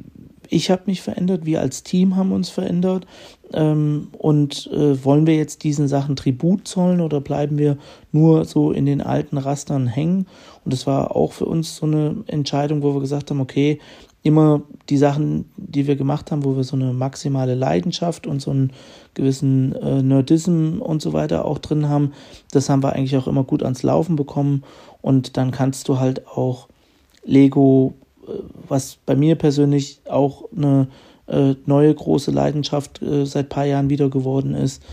[0.49, 3.05] ich habe mich verändert, wir als Team haben uns verändert.
[3.53, 7.77] Ähm, und äh, wollen wir jetzt diesen Sachen Tribut zollen oder bleiben wir
[8.11, 10.27] nur so in den alten Rastern hängen?
[10.63, 13.79] Und das war auch für uns so eine Entscheidung, wo wir gesagt haben, okay,
[14.23, 18.49] immer die Sachen, die wir gemacht haben, wo wir so eine maximale Leidenschaft und so
[18.49, 18.73] einen
[19.13, 22.13] gewissen äh, Nerdism und so weiter auch drin haben,
[22.51, 24.63] das haben wir eigentlich auch immer gut ans Laufen bekommen.
[25.03, 26.67] Und dann kannst du halt auch
[27.23, 27.93] Lego,
[28.67, 30.87] was bei mir persönlich auch eine
[31.27, 34.83] äh, neue große Leidenschaft äh, seit paar Jahren wieder geworden ist,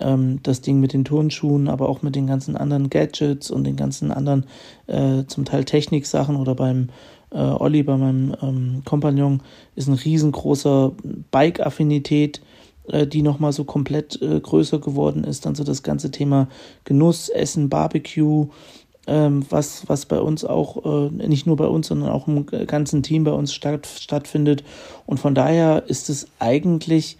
[0.00, 3.76] ähm, das Ding mit den Turnschuhen, aber auch mit den ganzen anderen Gadgets und den
[3.76, 4.46] ganzen anderen
[4.86, 6.88] äh, zum Teil Techniksachen oder beim
[7.30, 9.42] äh, Olli, bei meinem ähm, Kompagnon,
[9.76, 10.92] ist ein riesengroßer
[11.30, 12.40] Bike-Affinität,
[12.88, 15.46] äh, die nochmal so komplett äh, größer geworden ist.
[15.46, 16.48] Dann so das ganze Thema
[16.84, 18.46] Genuss, Essen, Barbecue,
[19.08, 23.24] was, was bei uns auch, äh, nicht nur bei uns, sondern auch im ganzen Team
[23.24, 24.64] bei uns statt, stattfindet.
[25.06, 27.16] Und von daher ist es eigentlich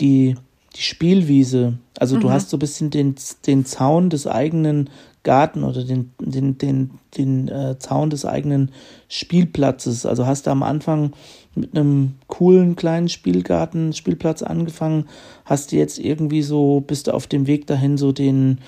[0.00, 0.36] die,
[0.74, 1.74] die Spielwiese.
[1.98, 2.20] Also mhm.
[2.20, 3.14] du hast so ein bisschen den,
[3.46, 4.90] den Zaun des eigenen
[5.22, 8.72] Garten oder den, den, den, den äh, Zaun des eigenen
[9.08, 10.04] Spielplatzes.
[10.04, 11.12] Also hast du am Anfang
[11.54, 15.06] mit einem coolen kleinen Spielgarten, Spielplatz angefangen,
[15.44, 18.58] hast du jetzt irgendwie so, bist du auf dem Weg dahin, so den,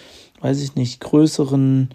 [0.41, 1.89] weiß ich nicht, größeren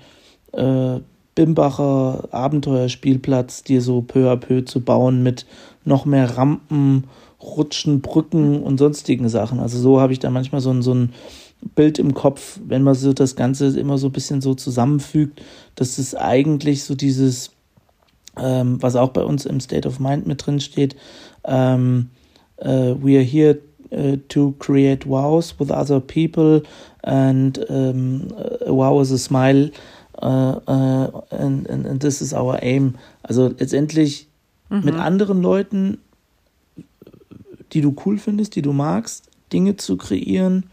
[0.53, 0.99] äh,
[1.35, 5.45] Bimbacher Abenteuerspielplatz dir so peu à peu zu bauen mit
[5.85, 7.05] noch mehr Rampen,
[7.41, 9.59] Rutschen, Brücken und sonstigen Sachen.
[9.59, 11.13] Also so habe ich da manchmal so ein, so ein
[11.75, 15.41] Bild im Kopf, wenn man so das Ganze immer so ein bisschen so zusammenfügt,
[15.75, 17.51] dass es eigentlich so dieses,
[18.37, 20.95] ähm, was auch bei uns im State of Mind mit drin steht,
[21.45, 22.09] ähm,
[22.61, 23.59] uh, we are here
[23.91, 26.61] uh, to create wows with other people
[27.03, 28.27] and um,
[28.65, 29.71] a wow is a smile
[30.21, 32.95] and, and, and this is our aim.
[33.23, 34.27] Also letztendlich
[34.69, 34.85] mhm.
[34.85, 35.99] mit anderen Leuten,
[37.73, 40.65] die du cool findest, die du magst, Dinge zu kreieren,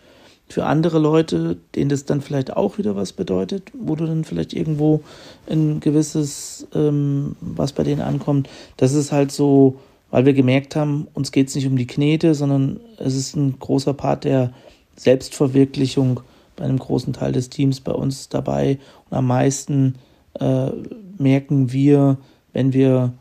[0.48, 4.52] für andere Leute, denen das dann vielleicht auch wieder was bedeutet, wo du dann vielleicht
[4.52, 5.02] irgendwo
[5.50, 8.48] ein gewisses, ähm, was bei denen ankommt.
[8.76, 9.80] Das ist halt so,
[10.10, 13.58] weil wir gemerkt haben, uns geht es nicht um die Knete, sondern es ist ein
[13.58, 14.52] großer Part der
[14.94, 16.20] Selbstverwirklichung
[16.56, 18.78] bei einem großen Teil des Teams bei uns dabei.
[19.10, 19.96] Und am meisten
[20.40, 20.70] äh,
[21.18, 22.16] merken wir,
[22.52, 23.12] wenn wir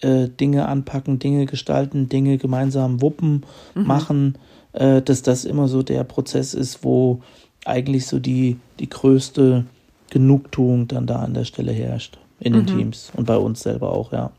[0.00, 3.86] äh, Dinge anpacken, Dinge gestalten, Dinge gemeinsam wuppen, mhm.
[3.86, 4.38] machen,
[4.72, 7.20] äh, dass das immer so der Prozess ist, wo
[7.64, 9.64] eigentlich so die, die größte
[10.10, 12.66] Genugtuung dann da an der Stelle herrscht in den mhm.
[12.66, 14.30] Teams und bei uns selber auch, ja.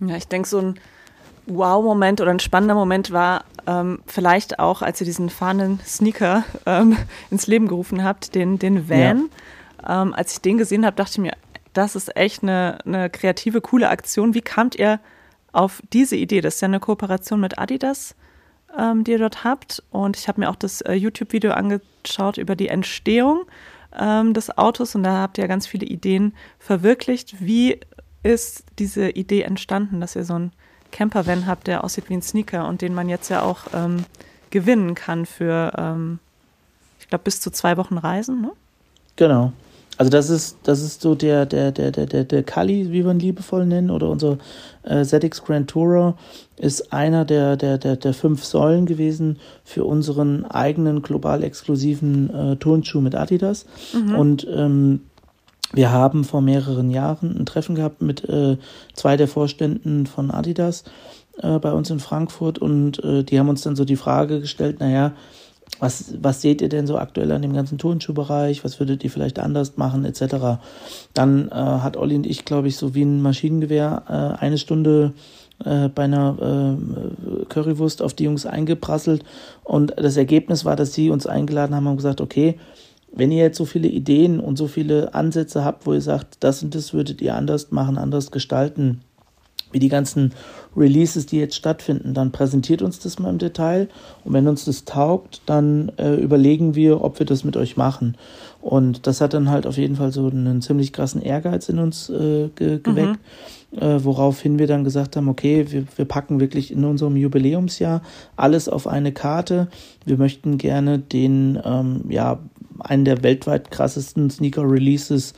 [0.00, 0.74] Ja, ich denke, so ein
[1.46, 6.96] Wow-Moment oder ein spannender Moment war ähm, vielleicht auch, als ihr diesen fahrenden Sneaker ähm,
[7.30, 9.30] ins Leben gerufen habt, den, den Van.
[9.82, 10.02] Ja.
[10.02, 11.32] Ähm, als ich den gesehen habe, dachte ich mir,
[11.72, 14.34] das ist echt eine, eine kreative, coole Aktion.
[14.34, 15.00] Wie kamt ihr
[15.52, 16.40] auf diese Idee?
[16.40, 18.14] Das ist ja eine Kooperation mit Adidas
[18.78, 19.82] ähm, die ihr dort habt.
[19.90, 23.44] Und ich habe mir auch das äh, YouTube-Video angeschaut über die Entstehung
[23.98, 27.36] ähm, des Autos und da habt ihr ganz viele Ideen verwirklicht.
[27.40, 27.80] Wie
[28.22, 30.52] ist diese Idee entstanden, dass ihr so einen
[30.94, 34.04] Camper-Van habt, der aussieht wie ein Sneaker und den man jetzt ja auch ähm,
[34.50, 36.20] gewinnen kann für, ähm,
[37.00, 38.52] ich glaube, bis zu zwei Wochen Reisen, ne?
[39.16, 39.52] Genau.
[39.96, 43.12] Also das ist, das ist so der, der, der, der, der, der Kali, wie wir
[43.12, 44.38] ihn liebevoll nennen, oder unser
[44.82, 46.16] äh, ZX Grand Tourer
[46.56, 52.56] ist einer der, der, der, der fünf Säulen gewesen für unseren eigenen global exklusiven äh,
[52.56, 53.66] Turnschuh mit Adidas.
[53.92, 54.14] Mhm.
[54.14, 55.00] Und ähm,
[55.74, 58.56] wir haben vor mehreren Jahren ein Treffen gehabt mit äh,
[58.94, 60.84] zwei der Vorständen von Adidas
[61.42, 64.80] äh, bei uns in Frankfurt und äh, die haben uns dann so die Frage gestellt,
[64.80, 65.12] naja,
[65.80, 68.64] was, was seht ihr denn so aktuell an dem ganzen Turnschuhbereich?
[68.64, 70.60] Was würdet ihr vielleicht anders machen, etc.?
[71.14, 75.14] Dann äh, hat Olli und ich, glaube ich, so wie ein Maschinengewehr äh, eine Stunde
[75.64, 79.24] äh, bei einer äh, Currywurst auf die Jungs eingeprasselt.
[79.64, 82.58] Und das Ergebnis war, dass sie uns eingeladen haben und gesagt, okay,
[83.16, 86.62] wenn ihr jetzt so viele Ideen und so viele Ansätze habt, wo ihr sagt, das
[86.62, 89.00] und das würdet ihr anders machen, anders gestalten,
[89.74, 90.32] wie die ganzen
[90.76, 93.88] Releases, die jetzt stattfinden, dann präsentiert uns das mal im Detail
[94.24, 98.16] und wenn uns das taugt, dann äh, überlegen wir, ob wir das mit euch machen.
[98.60, 102.08] Und das hat dann halt auf jeden Fall so einen ziemlich krassen Ehrgeiz in uns
[102.08, 103.18] äh, ge geweckt,
[103.72, 103.78] mhm.
[103.78, 108.00] äh, woraufhin wir dann gesagt haben, okay, wir, wir packen wirklich in unserem Jubiläumsjahr
[108.36, 109.68] alles auf eine Karte.
[110.06, 112.38] Wir möchten gerne den, ähm, ja,
[112.80, 115.34] einen der weltweit krassesten Sneaker-Releases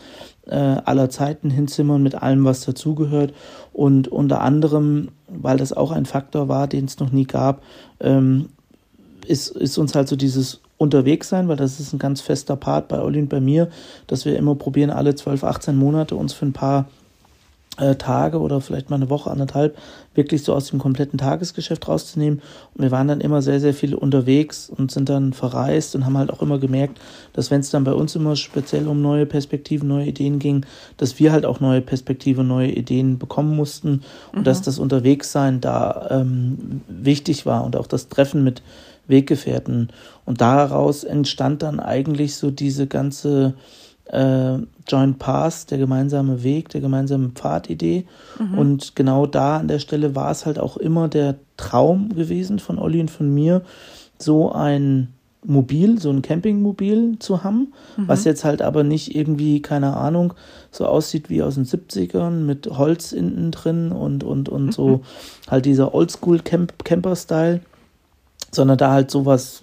[0.46, 3.34] äh, aller Zeiten hinzimmern mit allem, was dazugehört.
[3.72, 7.62] Und unter anderem, weil das auch ein Faktor war, den es noch nie gab,
[8.00, 8.48] ähm,
[9.26, 12.88] ist, ist uns halt so dieses unterwegs sein, weil das ist ein ganz fester Part
[12.88, 13.68] bei Olli und bei mir,
[14.06, 16.86] dass wir immer probieren, alle 12, 18 Monate uns für ein paar
[17.76, 19.76] Tage oder vielleicht mal eine Woche, anderthalb,
[20.14, 22.40] wirklich so aus dem kompletten Tagesgeschäft rauszunehmen.
[22.74, 26.16] Und wir waren dann immer sehr, sehr viel unterwegs und sind dann verreist und haben
[26.16, 26.98] halt auch immer gemerkt,
[27.32, 30.64] dass wenn es dann bei uns immer speziell um neue Perspektiven, neue Ideen ging,
[30.96, 34.02] dass wir halt auch neue Perspektiven, neue Ideen bekommen mussten
[34.32, 34.44] und mhm.
[34.44, 38.62] dass das Unterwegssein da ähm, wichtig war und auch das Treffen mit
[39.08, 39.90] Weggefährten.
[40.24, 43.54] Und daraus entstand dann eigentlich so diese ganze
[44.08, 48.06] äh, Joint Path, der gemeinsame Weg, der gemeinsame Pfadidee.
[48.38, 48.58] Mhm.
[48.58, 52.78] Und genau da an der Stelle war es halt auch immer der Traum gewesen von
[52.78, 53.62] Olli und von mir,
[54.18, 55.08] so ein
[55.44, 58.08] Mobil, so ein Campingmobil zu haben, mhm.
[58.08, 60.34] was jetzt halt aber nicht irgendwie, keine Ahnung,
[60.70, 64.72] so aussieht wie aus den 70ern mit Holz innen drin und, und, und mhm.
[64.72, 65.02] so
[65.48, 67.60] halt dieser Oldschool-Camper-Style,
[68.50, 69.62] sondern da halt sowas,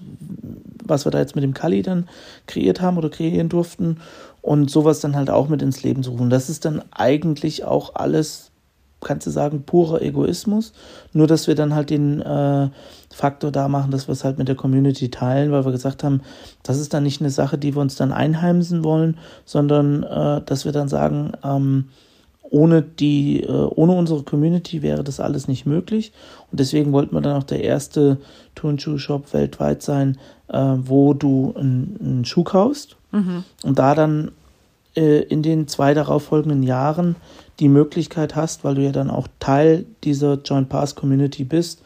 [0.86, 2.08] was wir da jetzt mit dem Kali dann
[2.48, 3.98] kreiert haben oder kreieren durften
[4.44, 6.30] und sowas dann halt auch mit ins Leben zu rufen.
[6.30, 8.52] Das ist dann eigentlich auch alles,
[9.00, 10.74] kannst du sagen, purer Egoismus.
[11.14, 12.70] Nur, dass wir dann halt den äh,
[13.12, 16.22] Faktor da machen, dass wir es halt mit der Community teilen, weil wir gesagt haben,
[16.62, 20.66] das ist dann nicht eine Sache, die wir uns dann einheimsen wollen, sondern äh, dass
[20.66, 21.86] wir dann sagen, ähm,
[22.42, 26.12] ohne die, äh, ohne unsere Community wäre das alles nicht möglich.
[26.52, 28.18] Und deswegen wollten wir dann auch der erste
[28.56, 30.18] Turnschuh-Shop weltweit sein,
[30.50, 33.46] äh, wo du einen Schuh kaufst Mhm.
[33.64, 34.32] Und da dann
[34.96, 37.16] äh, in den zwei darauffolgenden Jahren
[37.60, 41.82] die Möglichkeit hast, weil du ja dann auch Teil dieser Joint Pass Community bist,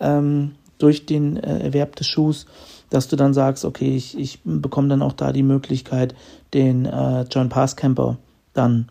[0.00, 2.46] ähm, durch den äh, Erwerb des Schuhs,
[2.88, 6.14] dass du dann sagst, okay, ich, ich bekomme dann auch da die Möglichkeit,
[6.54, 8.16] den äh, Joint Pass Camper
[8.54, 8.90] dann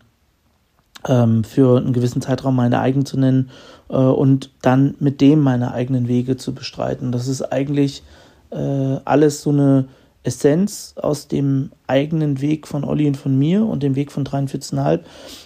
[1.06, 3.50] ähm, für einen gewissen Zeitraum meine eigen zu nennen
[3.88, 7.12] äh, und dann mit dem meine eigenen Wege zu bestreiten.
[7.12, 8.02] Das ist eigentlich
[8.50, 9.86] äh, alles so eine
[10.22, 15.00] Essenz aus dem eigenen Weg von Olli und von mir und dem Weg von 43,5,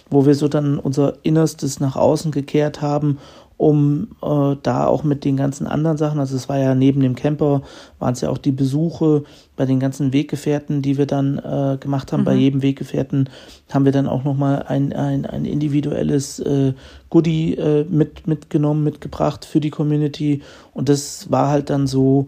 [0.09, 3.19] wo wir so dann unser Innerstes nach außen gekehrt haben,
[3.57, 7.15] um äh, da auch mit den ganzen anderen Sachen, also es war ja neben dem
[7.15, 7.61] Camper,
[7.99, 9.23] waren es ja auch die Besuche
[9.55, 12.21] bei den ganzen Weggefährten, die wir dann äh, gemacht haben.
[12.21, 12.25] Mhm.
[12.25, 13.29] Bei jedem Weggefährten
[13.71, 16.73] haben wir dann auch nochmal ein, ein, ein individuelles äh,
[17.09, 20.41] Goodie äh, mit, mitgenommen, mitgebracht für die Community
[20.73, 22.27] und das war halt dann so,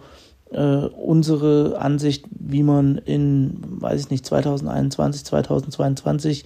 [0.51, 6.45] äh, unsere Ansicht, wie man in, weiß ich nicht, 2021, 2022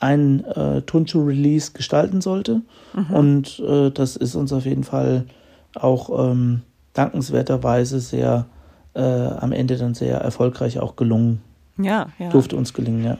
[0.00, 2.62] ein äh, Turnschuh-Release gestalten sollte.
[2.94, 3.14] Mhm.
[3.14, 5.26] Und äh, das ist uns auf jeden Fall
[5.74, 6.62] auch ähm,
[6.94, 8.46] dankenswerterweise sehr
[8.94, 11.42] äh, am Ende dann sehr erfolgreich auch gelungen.
[11.78, 12.30] Ja, ja.
[12.30, 13.18] Durfte uns gelingen, ja.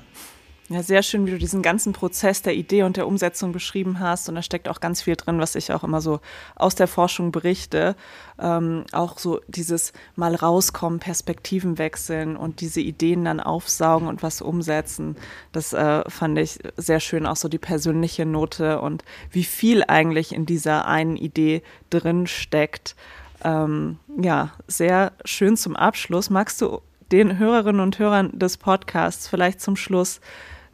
[0.72, 4.28] Ja, sehr schön, wie du diesen ganzen Prozess der Idee und der Umsetzung beschrieben hast.
[4.28, 6.20] Und da steckt auch ganz viel drin, was ich auch immer so
[6.54, 7.96] aus der Forschung berichte.
[8.38, 14.42] Ähm, auch so dieses mal rauskommen, Perspektiven wechseln und diese Ideen dann aufsaugen und was
[14.42, 15.16] umsetzen.
[15.50, 19.02] Das äh, fand ich sehr schön, auch so die persönliche Note und
[19.32, 22.94] wie viel eigentlich in dieser einen Idee drin steckt.
[23.42, 26.30] Ähm, ja, sehr schön zum Abschluss.
[26.30, 30.20] Magst du den Hörerinnen und Hörern des Podcasts vielleicht zum Schluss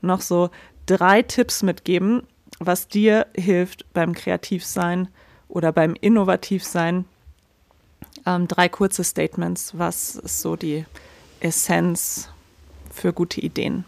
[0.07, 0.51] noch so
[0.87, 2.23] drei Tipps mitgeben,
[2.59, 5.09] was dir hilft beim Kreativsein
[5.49, 7.05] oder beim Innovativsein.
[8.25, 9.77] Ähm, drei kurze Statements.
[9.77, 10.85] Was ist so die
[11.41, 12.29] Essenz
[12.91, 13.85] für gute Ideen?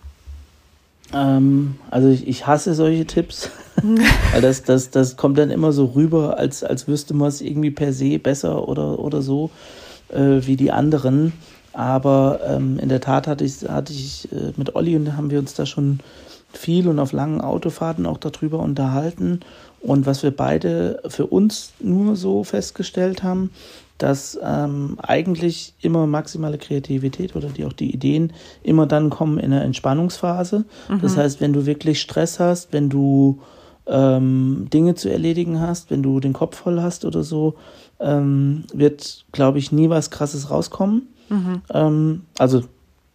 [1.15, 3.51] Ähm, also ich, ich, hasse solche Tipps,
[4.33, 7.71] weil das, das, das kommt dann immer so rüber, als, als wüsste man es irgendwie
[7.71, 9.51] per se besser oder, oder so
[10.11, 11.33] äh, wie die anderen.
[11.79, 15.39] Aber ähm, in der Tat hatte ich, hatte ich äh, mit Olli und haben wir
[15.39, 16.01] uns da schon
[16.53, 19.39] viel und auf langen Autofahrten auch darüber unterhalten.
[19.81, 23.53] Und was wir beide für uns nur so festgestellt haben,
[23.97, 28.33] dass ähm, eigentlich immer maximale Kreativität oder die auch die Ideen
[28.65, 30.65] immer dann kommen in der Entspannungsphase.
[30.89, 31.01] Mhm.
[31.01, 33.39] Das heißt, wenn du wirklich Stress hast, wenn du
[33.87, 37.55] ähm, Dinge zu erledigen hast, wenn du den Kopf voll hast oder so,
[38.01, 41.07] ähm, wird, glaube ich, nie was Krasses rauskommen.
[41.29, 41.63] Mhm.
[41.73, 42.63] Ähm, also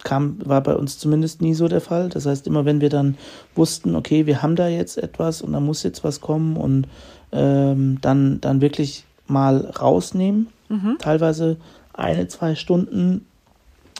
[0.03, 2.09] kam, war bei uns zumindest nie so der Fall.
[2.09, 3.17] Das heißt, immer wenn wir dann
[3.55, 6.87] wussten, okay, wir haben da jetzt etwas und da muss jetzt was kommen und
[7.31, 10.97] ähm, dann, dann wirklich mal rausnehmen, mhm.
[10.99, 11.57] teilweise
[11.93, 13.25] eine, zwei Stunden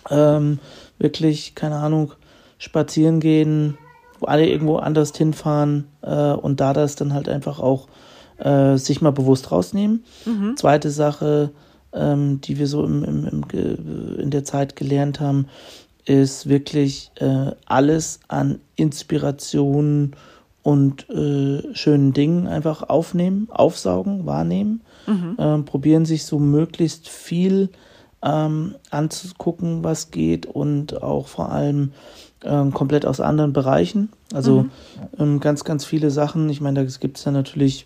[0.10, 0.60] ähm,
[1.00, 2.14] wirklich, keine Ahnung,
[2.58, 3.78] spazieren gehen,
[4.20, 7.88] wo alle irgendwo anders hinfahren äh, und da das dann halt einfach auch
[8.38, 10.04] äh, sich mal bewusst rausnehmen.
[10.26, 10.58] Mhm.
[10.58, 11.52] Zweite Sache,
[11.94, 15.48] ähm, die wir so im, im, im, in der Zeit gelernt haben,
[16.06, 20.16] ist wirklich äh, alles an Inspiration
[20.64, 24.82] und äh, schönen Dingen einfach aufnehmen, aufsaugen, wahrnehmen.
[25.08, 25.36] Mhm.
[25.38, 27.70] Ähm, probieren sich so möglichst viel
[28.22, 31.92] ähm, anzugucken, was geht und auch vor allem
[32.44, 34.10] ähm, komplett aus anderen Bereichen.
[34.34, 34.72] Also mhm.
[35.20, 36.50] ähm, ganz, ganz viele Sachen.
[36.50, 37.86] Ich meine, da gibt es ja natürlich,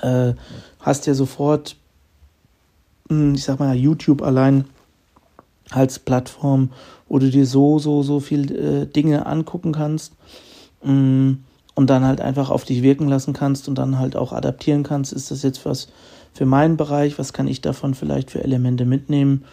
[0.00, 0.32] äh,
[0.80, 1.76] hast ja sofort,
[3.10, 4.64] ich sag mal, YouTube allein
[5.70, 6.70] als Plattform,
[7.08, 10.14] wo du dir so, so, so viel äh, Dinge angucken kannst.
[10.82, 11.38] Mh, hm,
[11.74, 15.12] und dann halt einfach auf dich wirken lassen kannst und dann halt auch adaptieren kannst.
[15.14, 15.88] Ist das jetzt was
[16.34, 17.18] für meinen Bereich?
[17.18, 19.44] Was kann ich davon vielleicht für Elemente mitnehmen?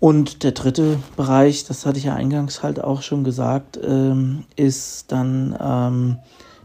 [0.00, 5.12] Und der dritte Bereich, das hatte ich ja eingangs halt auch schon gesagt, ähm, ist
[5.12, 6.16] dann ähm,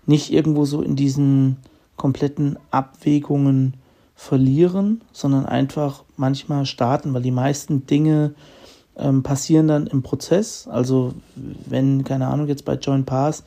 [0.05, 1.57] nicht irgendwo so in diesen
[1.97, 3.73] kompletten Abwägungen
[4.21, 8.35] verlieren, sondern einfach manchmal starten, weil die meisten Dinge
[8.95, 10.67] ähm, passieren dann im Prozess.
[10.67, 13.43] Also wenn, keine Ahnung, jetzt bei Joint Pass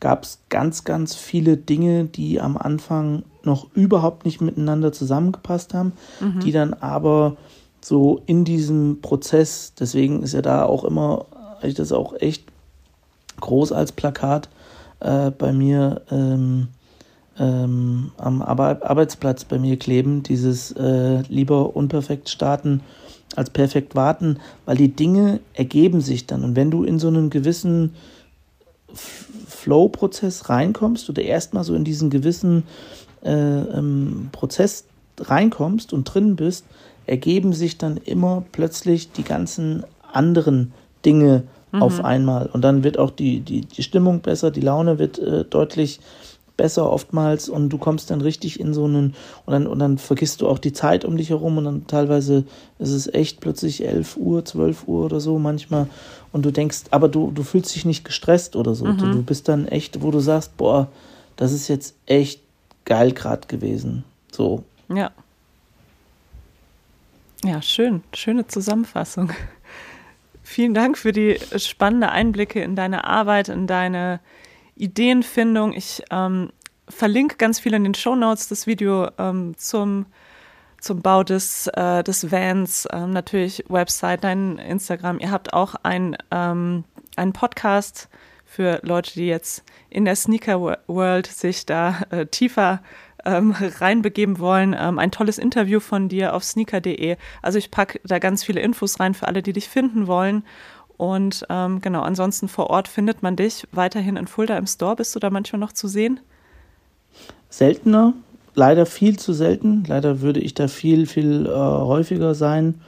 [0.00, 5.92] gab es ganz, ganz viele Dinge, die am Anfang noch überhaupt nicht miteinander zusammengepasst haben,
[6.18, 6.40] mhm.
[6.40, 7.36] die dann aber
[7.80, 11.26] so in diesem Prozess, deswegen ist ja da auch immer,
[11.62, 12.42] ich das auch echt
[13.40, 14.48] groß als Plakat
[14.98, 16.66] äh, bei mir ähm,
[17.38, 22.80] ähm, am Arbeitsplatz bei mir kleben, dieses äh, lieber unperfekt starten
[23.34, 26.44] als perfekt warten, weil die Dinge ergeben sich dann.
[26.44, 27.94] Und wenn du in so einen gewissen
[29.48, 32.62] Flow-Prozess reinkommst oder erstmal so in diesen gewissen
[33.24, 34.84] äh, ähm, Prozess
[35.18, 36.64] reinkommst und drin bist,
[37.06, 40.72] ergeben sich dann immer plötzlich die ganzen anderen
[41.04, 41.82] Dinge mhm.
[41.82, 42.46] auf einmal.
[42.46, 46.25] Und dann wird auch die, die, die Stimmung besser, die Laune wird äh, deutlich besser
[46.58, 50.48] oftmals und du kommst dann richtig in so einen und dann, und dann vergisst du
[50.48, 52.44] auch die Zeit um dich herum und dann teilweise
[52.78, 55.86] ist es echt plötzlich 11 Uhr, 12 Uhr oder so manchmal
[56.32, 58.86] und du denkst, aber du, du fühlst dich nicht gestresst oder so.
[58.86, 58.98] Mhm.
[58.98, 60.88] Du, du bist dann echt, wo du sagst, boah,
[61.36, 62.40] das ist jetzt echt
[62.84, 64.04] geil gerade gewesen.
[64.32, 64.64] So.
[64.88, 65.10] Ja.
[67.44, 68.02] Ja, schön.
[68.14, 69.30] Schöne Zusammenfassung.
[70.42, 74.20] Vielen Dank für die spannenden Einblicke in deine Arbeit, in deine
[74.76, 75.72] Ideenfindung.
[75.72, 76.50] Ich ähm,
[76.88, 80.06] verlinke ganz viel in den Show Notes das Video ähm, zum,
[80.80, 85.18] zum Bau des, äh, des Vans, ähm, natürlich Website, dein Instagram.
[85.18, 86.84] Ihr habt auch ein, ähm,
[87.16, 88.08] einen Podcast
[88.44, 92.80] für Leute, die jetzt in der Sneaker World sich da äh, tiefer
[93.26, 94.74] ähm, reinbegeben wollen.
[94.78, 97.16] Ähm, ein tolles Interview von dir auf sneaker.de.
[97.42, 100.44] Also ich packe da ganz viele Infos rein für alle, die dich finden wollen.
[100.96, 104.96] Und ähm, genau, ansonsten vor Ort findet man dich weiterhin in Fulda im Store.
[104.96, 106.20] Bist du da manchmal noch zu sehen?
[107.50, 108.14] Seltener,
[108.54, 109.84] leider viel zu selten.
[109.86, 112.80] Leider würde ich da viel, viel äh, häufiger sein.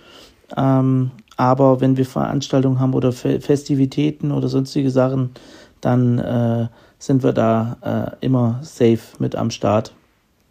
[0.56, 5.30] Ähm, aber wenn wir Veranstaltungen haben oder Fe Festivitäten oder sonstige Sachen,
[5.80, 9.92] dann äh, sind wir da äh, immer safe mit am Start.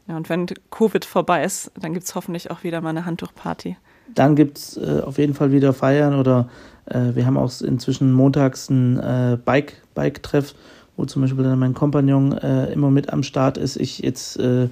[0.07, 3.75] Ja, und wenn Covid vorbei ist, dann gibt es hoffentlich auch wieder mal eine Handtuchparty.
[4.13, 6.49] Dann gibt es äh, auf jeden Fall wieder Feiern oder
[6.85, 10.55] äh, wir haben auch inzwischen montags einen äh, Bike, Bike-Treff,
[10.95, 13.77] wo zum Beispiel dann mein Kompagnon äh, immer mit am Start ist.
[13.77, 14.69] Ich jetzt äh,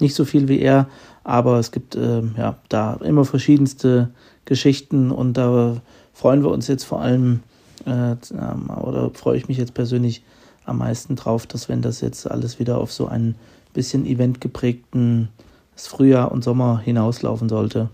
[0.00, 0.88] nicht so viel wie er,
[1.24, 4.10] aber es gibt äh, ja da immer verschiedenste
[4.44, 5.76] Geschichten und da
[6.12, 7.40] freuen wir uns jetzt vor allem
[7.84, 10.24] oder freue ich mich jetzt persönlich
[10.64, 13.36] am meisten drauf, dass wenn das jetzt alles wieder auf so einen
[13.72, 15.28] bisschen eventgeprägten
[15.76, 17.90] Frühjahr und Sommer hinauslaufen sollte.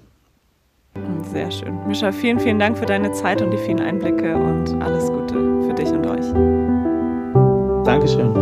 [1.33, 1.87] Sehr schön.
[1.87, 5.35] Mischa, vielen, vielen Dank für deine Zeit und die vielen Einblicke und alles Gute
[5.67, 6.27] für dich und euch.
[7.85, 8.33] Dankeschön.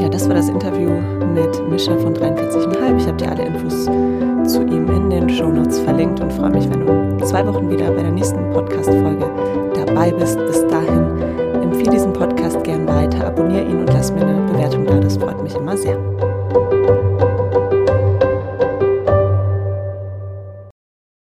[0.00, 0.90] Ja, das war das Interview
[1.34, 2.96] mit Mischa von 43,5.
[2.96, 6.86] Ich habe dir alle Infos zu ihm in den Shownotes verlinkt und freue mich, wenn
[6.86, 9.30] du zwei Wochen wieder bei der nächsten Podcast-Folge
[9.74, 10.38] dabei bist.
[10.46, 11.22] Bis dahin
[11.62, 14.98] empfehle diesen Podcast gern weiter, abonniere ihn und lass mir eine Bewertung da.
[14.98, 15.98] Das freut mich immer sehr.